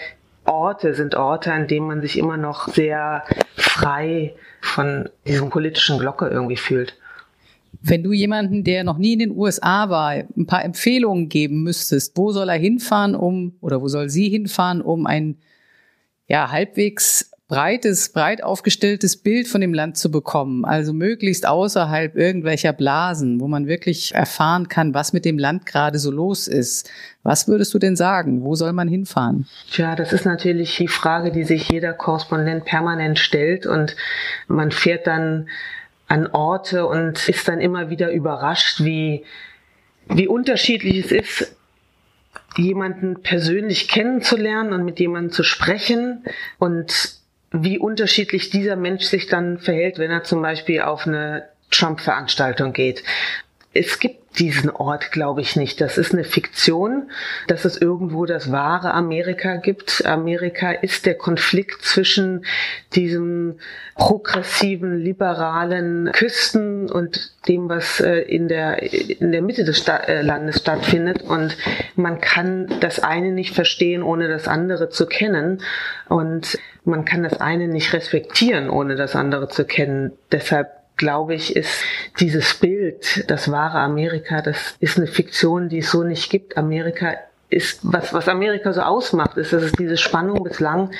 Orte 0.45 0.93
sind 0.93 1.15
Orte, 1.15 1.53
an 1.53 1.67
denen 1.67 1.87
man 1.87 2.01
sich 2.01 2.17
immer 2.17 2.35
noch 2.35 2.67
sehr 2.67 3.23
frei 3.55 4.35
von 4.59 5.09
diesem 5.25 5.49
politischen 5.49 5.99
Glocke 5.99 6.27
irgendwie 6.27 6.57
fühlt. 6.57 6.97
Wenn 7.85 8.01
du 8.01 8.13
jemanden, 8.13 8.63
der 8.63 8.85
noch 8.85 8.97
nie 8.97 9.13
in 9.13 9.19
den 9.19 9.31
USA 9.31 9.89
war, 9.89 10.11
ein 10.11 10.45
paar 10.47 10.63
Empfehlungen 10.63 11.27
geben 11.27 11.63
müsstest, 11.63 12.17
wo 12.17 12.31
soll 12.31 12.47
er 12.47 12.55
hinfahren, 12.55 13.13
um 13.13 13.57
oder 13.59 13.81
wo 13.81 13.89
soll 13.89 14.09
sie 14.09 14.29
hinfahren, 14.29 14.81
um 14.81 15.05
ein 15.05 15.37
ja 16.27 16.49
halbwegs 16.49 17.29
breites, 17.49 18.09
breit 18.09 18.41
aufgestelltes 18.41 19.17
Bild 19.17 19.47
von 19.47 19.61
dem 19.61 19.73
Land 19.73 19.97
zu 19.97 20.09
bekommen, 20.09 20.63
also 20.65 20.93
möglichst 20.93 21.45
außerhalb 21.45 22.15
irgendwelcher 22.15 22.73
Blasen, 22.73 23.41
wo 23.41 23.47
man 23.47 23.67
wirklich 23.67 24.15
erfahren 24.15 24.69
kann, 24.69 24.93
was 24.93 25.13
mit 25.13 25.25
dem 25.25 25.37
Land 25.37 25.65
gerade 25.65 25.99
so 25.99 26.09
los 26.09 26.47
ist. 26.47 26.89
Was 27.21 27.47
würdest 27.47 27.73
du 27.73 27.79
denn 27.79 27.95
sagen? 27.95 28.43
Wo 28.43 28.55
soll 28.55 28.73
man 28.73 28.87
hinfahren? 28.87 29.45
Tja, 29.69 29.95
das 29.95 30.13
ist 30.13 30.25
natürlich 30.25 30.77
die 30.77 30.87
Frage, 30.87 31.31
die 31.31 31.43
sich 31.43 31.69
jeder 31.69 31.93
Korrespondent 31.93 32.65
permanent 32.65 33.19
stellt 33.19 33.65
und 33.65 33.95
man 34.47 34.71
fährt 34.71 35.05
dann 35.05 35.47
an 36.07 36.27
Orte 36.27 36.85
und 36.85 37.27
ist 37.29 37.47
dann 37.47 37.59
immer 37.59 37.89
wieder 37.89 38.11
überrascht, 38.11 38.81
wie, 38.83 39.25
wie 40.07 40.27
unterschiedlich 40.27 41.05
es 41.05 41.11
ist, 41.11 41.55
jemanden 42.57 43.21
persönlich 43.21 43.87
kennenzulernen 43.87 44.73
und 44.73 44.85
mit 44.85 44.99
jemandem 44.99 45.31
zu 45.31 45.43
sprechen 45.43 46.23
und 46.59 47.17
wie 47.51 47.77
unterschiedlich 47.77 48.49
dieser 48.49 48.75
Mensch 48.75 49.05
sich 49.05 49.27
dann 49.27 49.59
verhält, 49.59 49.99
wenn 49.99 50.11
er 50.11 50.23
zum 50.23 50.41
Beispiel 50.41 50.81
auf 50.81 51.07
eine 51.07 51.47
Trump-Veranstaltung 51.71 52.73
geht. 52.73 53.03
Es 53.73 53.99
gibt 53.99 54.39
diesen 54.39 54.69
Ort, 54.69 55.11
glaube 55.11 55.41
ich 55.41 55.55
nicht. 55.55 55.79
Das 55.79 55.97
ist 55.97 56.13
eine 56.13 56.23
Fiktion, 56.23 57.11
dass 57.47 57.65
es 57.65 57.79
irgendwo 57.79 58.25
das 58.25 58.51
wahre 58.51 58.93
Amerika 58.93 59.57
gibt. 59.57 60.05
Amerika 60.05 60.71
ist 60.71 61.05
der 61.05 61.15
Konflikt 61.15 61.83
zwischen 61.83 62.45
diesem 62.95 63.59
progressiven, 63.95 64.97
liberalen 64.97 66.11
Küsten 66.13 66.89
und 66.89 67.31
dem, 67.47 67.69
was 67.69 67.99
äh, 67.99 68.21
in 68.21 68.47
der, 68.47 68.81
in 68.81 69.31
der 69.31 69.41
Mitte 69.41 69.65
des 69.65 69.87
äh, 69.87 70.21
Landes 70.21 70.59
stattfindet. 70.59 71.21
Und 71.21 71.55
man 71.95 72.19
kann 72.19 72.67
das 72.79 72.99
eine 72.99 73.31
nicht 73.31 73.53
verstehen, 73.53 74.01
ohne 74.01 74.27
das 74.27 74.47
andere 74.47 74.89
zu 74.89 75.05
kennen. 75.05 75.61
Und 76.09 76.57
man 76.85 77.05
kann 77.05 77.23
das 77.23 77.39
eine 77.39 77.67
nicht 77.67 77.93
respektieren, 77.93 78.69
ohne 78.69 78.95
das 78.95 79.15
andere 79.15 79.47
zu 79.47 79.65
kennen. 79.65 80.11
Deshalb 80.31 80.82
glaube 80.97 81.35
ich, 81.35 81.55
ist 81.55 81.83
dieses 82.19 82.55
Bild, 82.55 83.29
das 83.29 83.51
wahre 83.51 83.79
Amerika, 83.79 84.41
das 84.41 84.75
ist 84.79 84.97
eine 84.97 85.07
Fiktion, 85.07 85.69
die 85.69 85.79
es 85.79 85.91
so 85.91 86.03
nicht 86.03 86.29
gibt. 86.29 86.57
Amerika 86.57 87.15
ist, 87.49 87.79
was, 87.83 88.13
was 88.13 88.27
Amerika 88.27 88.73
so 88.73 88.81
ausmacht, 88.81 89.37
ist, 89.37 89.53
dass 89.53 89.63
es 89.63 89.71
diese 89.73 89.97
Spannung 89.97 90.43
bislang 90.43 90.91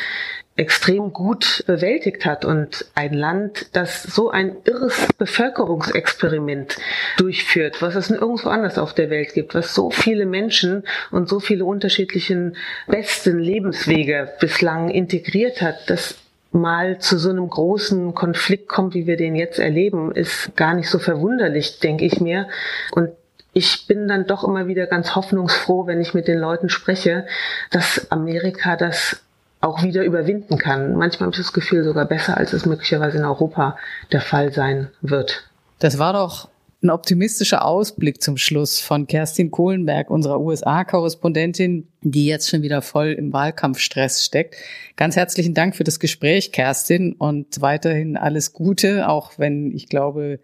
extrem 0.56 1.14
gut 1.14 1.64
bewältigt 1.66 2.26
hat 2.26 2.46
und 2.46 2.86
ein 2.94 3.14
Land, 3.14 3.76
das 3.76 4.04
so 4.04 4.30
ein 4.30 4.56
irres 4.66 5.08
Bevölkerungsexperiment 5.18 6.78
durchführt, 7.18 7.82
was 7.82 7.96
es 7.96 8.12
nirgendwo 8.12 8.50
anders 8.50 8.78
auf 8.78 8.94
der 8.94 9.10
Welt 9.10 9.34
gibt, 9.34 9.56
was 9.56 9.74
so 9.74 9.90
viele 9.90 10.28
Menschen 10.28 10.84
und 11.10 11.28
so 11.28 11.40
viele 11.40 11.66
unterschiedlichen 11.66 12.56
besten 12.88 13.40
Lebenswege 13.40 14.32
bislang 14.40 14.90
integriert 14.90 15.62
hat, 15.62 15.90
das 15.90 16.16
mal 16.54 17.00
zu 17.00 17.18
so 17.18 17.30
einem 17.30 17.50
großen 17.50 18.14
Konflikt 18.14 18.70
kommt, 18.70 18.94
wie 18.94 19.08
wir 19.08 19.18
den 19.18 19.36
jetzt 19.36 19.60
erleben, 19.60 20.12
ist 20.12 20.56
gar 20.56 20.74
nicht 20.74 20.90
so 20.90 21.00
verwunderlich, 21.00 21.80
denke 21.80 22.06
ich 22.06 22.22
mir. 22.22 22.48
Und 22.92 23.10
ich 23.54 23.86
bin 23.88 24.08
dann 24.08 24.26
doch 24.26 24.44
immer 24.44 24.68
wieder 24.68 24.88
ganz 24.88 25.16
hoffnungsfroh, 25.16 25.86
wenn 25.88 26.02
ich 26.02 26.14
mit 26.14 26.28
den 26.28 26.40
Leuten 26.40 26.70
spreche, 26.70 27.26
dass 27.72 28.12
Amerika 28.12 28.76
das 28.76 29.22
auch 29.62 29.82
wieder 29.82 30.04
überwinden 30.04 30.58
kann. 30.58 30.96
Manchmal 30.96 31.28
habe 31.28 31.36
ich 31.36 31.44
das 31.44 31.54
Gefühl 31.54 31.84
sogar 31.84 32.06
besser, 32.06 32.38
als 32.38 32.54
es 32.54 32.66
möglicherweise 32.66 33.18
in 33.18 33.26
Europa 33.26 33.78
der 34.12 34.22
Fall 34.22 34.52
sein 34.52 34.90
wird. 35.02 35.48
Das 35.80 36.00
war 36.00 36.14
doch 36.14 36.50
ein 36.84 36.90
optimistischer 36.90 37.66
Ausblick 37.66 38.22
zum 38.22 38.38
Schluss 38.38 38.80
von 38.80 39.08
Kerstin 39.08 39.52
Kohlenberg, 39.52 40.10
unserer 40.10 40.40
USA-Korrespondentin, 40.40 41.88
die 42.02 42.26
jetzt 42.26 42.50
schon 42.50 42.62
wieder 42.62 42.82
voll 42.82 43.14
im 43.14 43.32
Wahlkampfstress 43.32 44.26
steckt. 44.26 44.56
Ganz 44.98 45.16
herzlichen 45.16 45.54
Dank 45.54 45.76
für 45.76 45.86
das 45.86 46.00
Gespräch, 46.00 46.52
Kerstin, 46.52 47.14
und 47.14 47.62
weiterhin 47.62 48.18
alles 48.18 48.54
Gute, 48.54 49.08
auch 49.08 49.34
wenn 49.38 49.72
ich 49.72 49.88
glaube, 49.88 50.40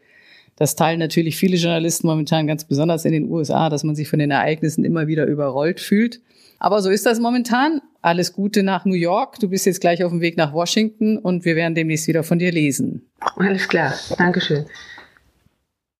das 0.56 0.75
teilen 0.75 0.99
natürlich 0.99 1.38
viele 1.38 1.58
Journalisten 1.58 2.08
momentan 2.08 2.47
ganz 2.47 2.65
besonders 2.65 3.06
in 3.06 3.12
den 3.12 3.30
USA, 3.30 3.69
dass 3.69 3.84
man 3.84 3.95
sich 3.95 4.10
von 4.10 4.19
den 4.19 4.32
Ereignissen 4.32 4.84
immer 4.84 5.08
wieder 5.08 5.25
überrollt 5.25 5.80
fühlt. 5.80 6.21
Aber 6.60 6.82
so 6.82 6.89
ist 6.89 7.06
das 7.06 7.19
momentan. 7.19 7.82
Alles 8.02 8.34
Gute 8.34 8.63
nach 8.63 8.86
New 8.86 8.93
York. 8.93 9.39
Du 9.39 9.49
bist 9.49 9.65
jetzt 9.65 9.80
gleich 9.82 10.04
auf 10.04 10.12
dem 10.12 10.21
Weg 10.21 10.38
nach 10.38 10.54
Washington 10.54 11.17
und 11.17 11.45
wir 11.45 11.56
werden 11.56 11.75
demnächst 11.75 12.08
wieder 12.08 12.23
von 12.23 12.39
dir 12.39 12.52
lesen. 12.52 13.10
Alles 13.38 13.67
klar. 13.67 13.93
Dankeschön. 14.17 14.65